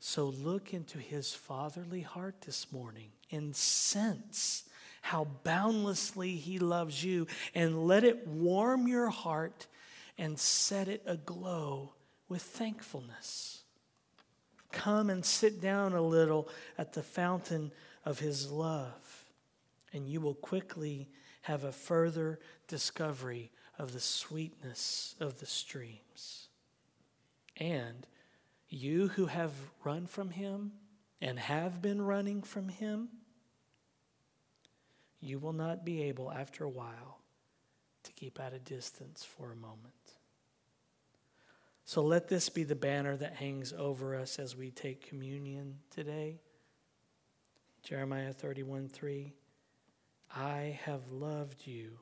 So 0.00 0.24
look 0.24 0.72
into 0.72 0.96
his 0.96 1.34
fatherly 1.34 2.00
heart 2.00 2.36
this 2.40 2.72
morning 2.72 3.10
and 3.30 3.54
sense 3.54 4.64
how 5.02 5.26
boundlessly 5.44 6.36
he 6.36 6.58
loves 6.58 7.04
you 7.04 7.26
and 7.54 7.86
let 7.86 8.02
it 8.02 8.26
warm 8.26 8.88
your 8.88 9.10
heart 9.10 9.66
and 10.16 10.38
set 10.38 10.88
it 10.88 11.02
aglow 11.04 11.92
with 12.30 12.40
thankfulness. 12.40 13.64
Come 14.70 15.10
and 15.10 15.22
sit 15.22 15.60
down 15.60 15.92
a 15.92 16.00
little 16.00 16.48
at 16.78 16.94
the 16.94 17.02
fountain 17.02 17.72
of 18.06 18.20
his 18.20 18.50
love, 18.50 19.26
and 19.92 20.08
you 20.08 20.22
will 20.22 20.36
quickly 20.36 21.10
have 21.42 21.64
a 21.64 21.72
further 21.72 22.40
discovery 22.68 23.50
of 23.82 23.92
the 23.92 24.00
sweetness 24.00 25.16
of 25.18 25.40
the 25.40 25.46
streams. 25.46 26.46
And 27.56 28.06
you 28.68 29.08
who 29.08 29.26
have 29.26 29.50
run 29.82 30.06
from 30.06 30.30
him 30.30 30.70
and 31.20 31.36
have 31.36 31.82
been 31.82 32.00
running 32.00 32.42
from 32.42 32.68
him, 32.68 33.08
you 35.20 35.40
will 35.40 35.52
not 35.52 35.84
be 35.84 36.00
able, 36.04 36.30
after 36.30 36.62
a 36.62 36.68
while, 36.68 37.18
to 38.04 38.12
keep 38.12 38.38
at 38.38 38.52
a 38.52 38.60
distance 38.60 39.24
for 39.24 39.50
a 39.50 39.56
moment. 39.56 40.14
So 41.84 42.02
let 42.02 42.28
this 42.28 42.48
be 42.48 42.62
the 42.62 42.76
banner 42.76 43.16
that 43.16 43.34
hangs 43.34 43.72
over 43.76 44.14
us 44.14 44.38
as 44.38 44.56
we 44.56 44.70
take 44.70 45.08
communion 45.08 45.78
today. 45.90 46.38
Jeremiah 47.82 48.32
31 48.32 48.88
3. 48.88 49.32
I 50.36 50.78
have 50.84 51.10
loved 51.10 51.66
you 51.66 51.98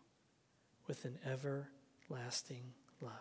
with 0.90 1.04
an 1.04 1.16
everlasting 1.24 2.64
love. 3.00 3.12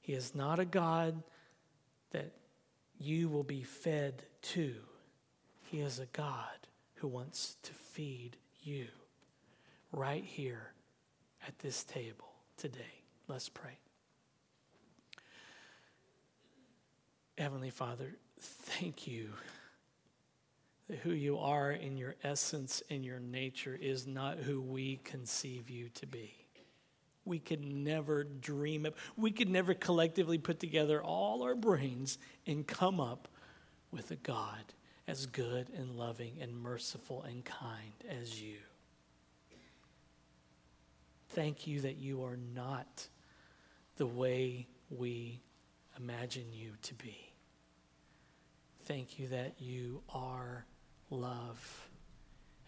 He 0.00 0.14
is 0.14 0.34
not 0.34 0.58
a 0.58 0.64
God 0.64 1.22
that 2.10 2.32
you 2.98 3.28
will 3.28 3.44
be 3.44 3.62
fed 3.62 4.24
to, 4.42 4.74
He 5.70 5.78
is 5.78 6.00
a 6.00 6.06
God 6.06 6.66
who 6.96 7.06
wants 7.06 7.56
to 7.62 7.72
feed 7.72 8.36
you 8.64 8.88
right 9.92 10.24
here 10.24 10.72
at 11.46 11.56
this 11.60 11.84
table 11.84 12.32
today. 12.56 13.04
Let's 13.28 13.48
pray. 13.48 13.78
Heavenly 17.38 17.70
Father, 17.70 18.16
thank 18.40 19.06
you 19.06 19.28
who 21.02 21.10
you 21.10 21.38
are 21.38 21.72
in 21.72 21.96
your 21.96 22.14
essence 22.22 22.82
and 22.90 23.04
your 23.04 23.18
nature 23.18 23.76
is 23.80 24.06
not 24.06 24.38
who 24.38 24.60
we 24.60 25.00
conceive 25.04 25.68
you 25.68 25.88
to 25.94 26.06
be. 26.06 26.34
We 27.24 27.40
could 27.40 27.64
never 27.64 28.22
dream 28.22 28.86
of, 28.86 28.94
we 29.16 29.32
could 29.32 29.48
never 29.48 29.74
collectively 29.74 30.38
put 30.38 30.60
together 30.60 31.02
all 31.02 31.42
our 31.42 31.56
brains 31.56 32.18
and 32.46 32.64
come 32.66 33.00
up 33.00 33.28
with 33.90 34.12
a 34.12 34.16
God 34.16 34.62
as 35.08 35.26
good 35.26 35.68
and 35.76 35.96
loving 35.96 36.34
and 36.40 36.56
merciful 36.56 37.22
and 37.22 37.44
kind 37.44 37.94
as 38.08 38.40
you. 38.40 38.58
Thank 41.30 41.66
you 41.66 41.80
that 41.80 41.96
you 41.96 42.22
are 42.24 42.38
not 42.54 43.08
the 43.96 44.06
way 44.06 44.68
we 44.90 45.40
imagine 45.98 46.46
you 46.52 46.72
to 46.82 46.94
be. 46.94 47.16
Thank 48.84 49.18
you 49.18 49.28
that 49.28 49.54
you 49.58 50.02
are 50.14 50.64
love. 51.10 51.88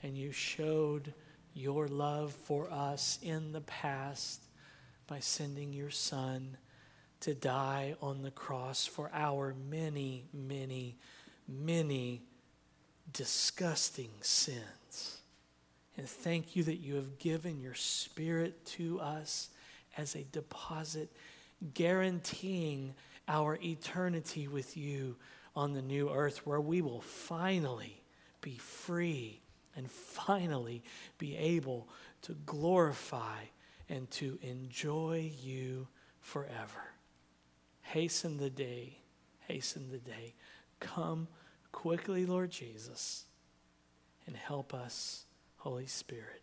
And 0.03 0.17
you 0.17 0.33
showed 0.33 1.13
your 1.55 1.89
love 1.89 2.33
for 2.33 2.71
us 2.71 3.19
in 3.23 3.53
the 3.53 3.61
past 3.63 4.43
by 5.07 5.21
sending 5.21 5.73
your 5.73 5.91
Son 5.91 6.57
to 7.21 7.35
die 7.35 7.97
on 8.01 8.23
the 8.23 8.31
cross 8.31 8.87
for 8.87 9.11
our 9.13 9.55
many, 9.69 10.25
many, 10.33 10.97
many 11.49 12.23
disgusting 13.13 14.11
sins. 14.21 15.19
And 15.97 16.09
thank 16.09 16.55
you 16.55 16.63
that 16.65 16.77
you 16.77 16.95
have 16.95 17.19
given 17.19 17.61
your 17.61 17.75
Spirit 17.75 18.65
to 18.67 19.01
us 19.01 19.49
as 19.97 20.15
a 20.15 20.23
deposit, 20.23 21.11
guaranteeing 21.75 22.95
our 23.27 23.59
eternity 23.61 24.47
with 24.47 24.77
you 24.77 25.17
on 25.57 25.73
the 25.73 25.83
new 25.83 26.09
earth, 26.09 26.47
where 26.47 26.61
we 26.61 26.83
will 26.83 27.01
finally 27.01 28.01
be 28.49 28.57
free 28.57 29.43
and 29.77 29.91
finally 29.91 30.83
be 31.19 31.37
able 31.37 31.87
to 32.23 32.33
glorify 32.47 33.43
and 33.91 34.11
to 34.11 34.39
enjoy 34.41 35.31
you 35.43 35.87
forever. 36.23 36.95
Hasten 37.83 38.39
the 38.39 38.49
day, 38.49 39.01
hasten 39.41 39.91
the 39.91 39.99
day. 39.99 40.35
Come 40.81 41.29
quickly, 41.73 42.25
Lord 42.25 42.51
Jesus, 42.51 43.27
and 44.27 44.35
help 44.35 44.73
us, 44.73 45.27
Holy 45.59 45.87
Spirit. 45.87 46.41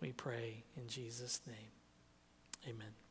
We 0.00 0.10
pray 0.10 0.64
in 0.76 0.88
Jesus' 0.88 1.40
name. 1.46 1.70
Amen. 2.68 3.07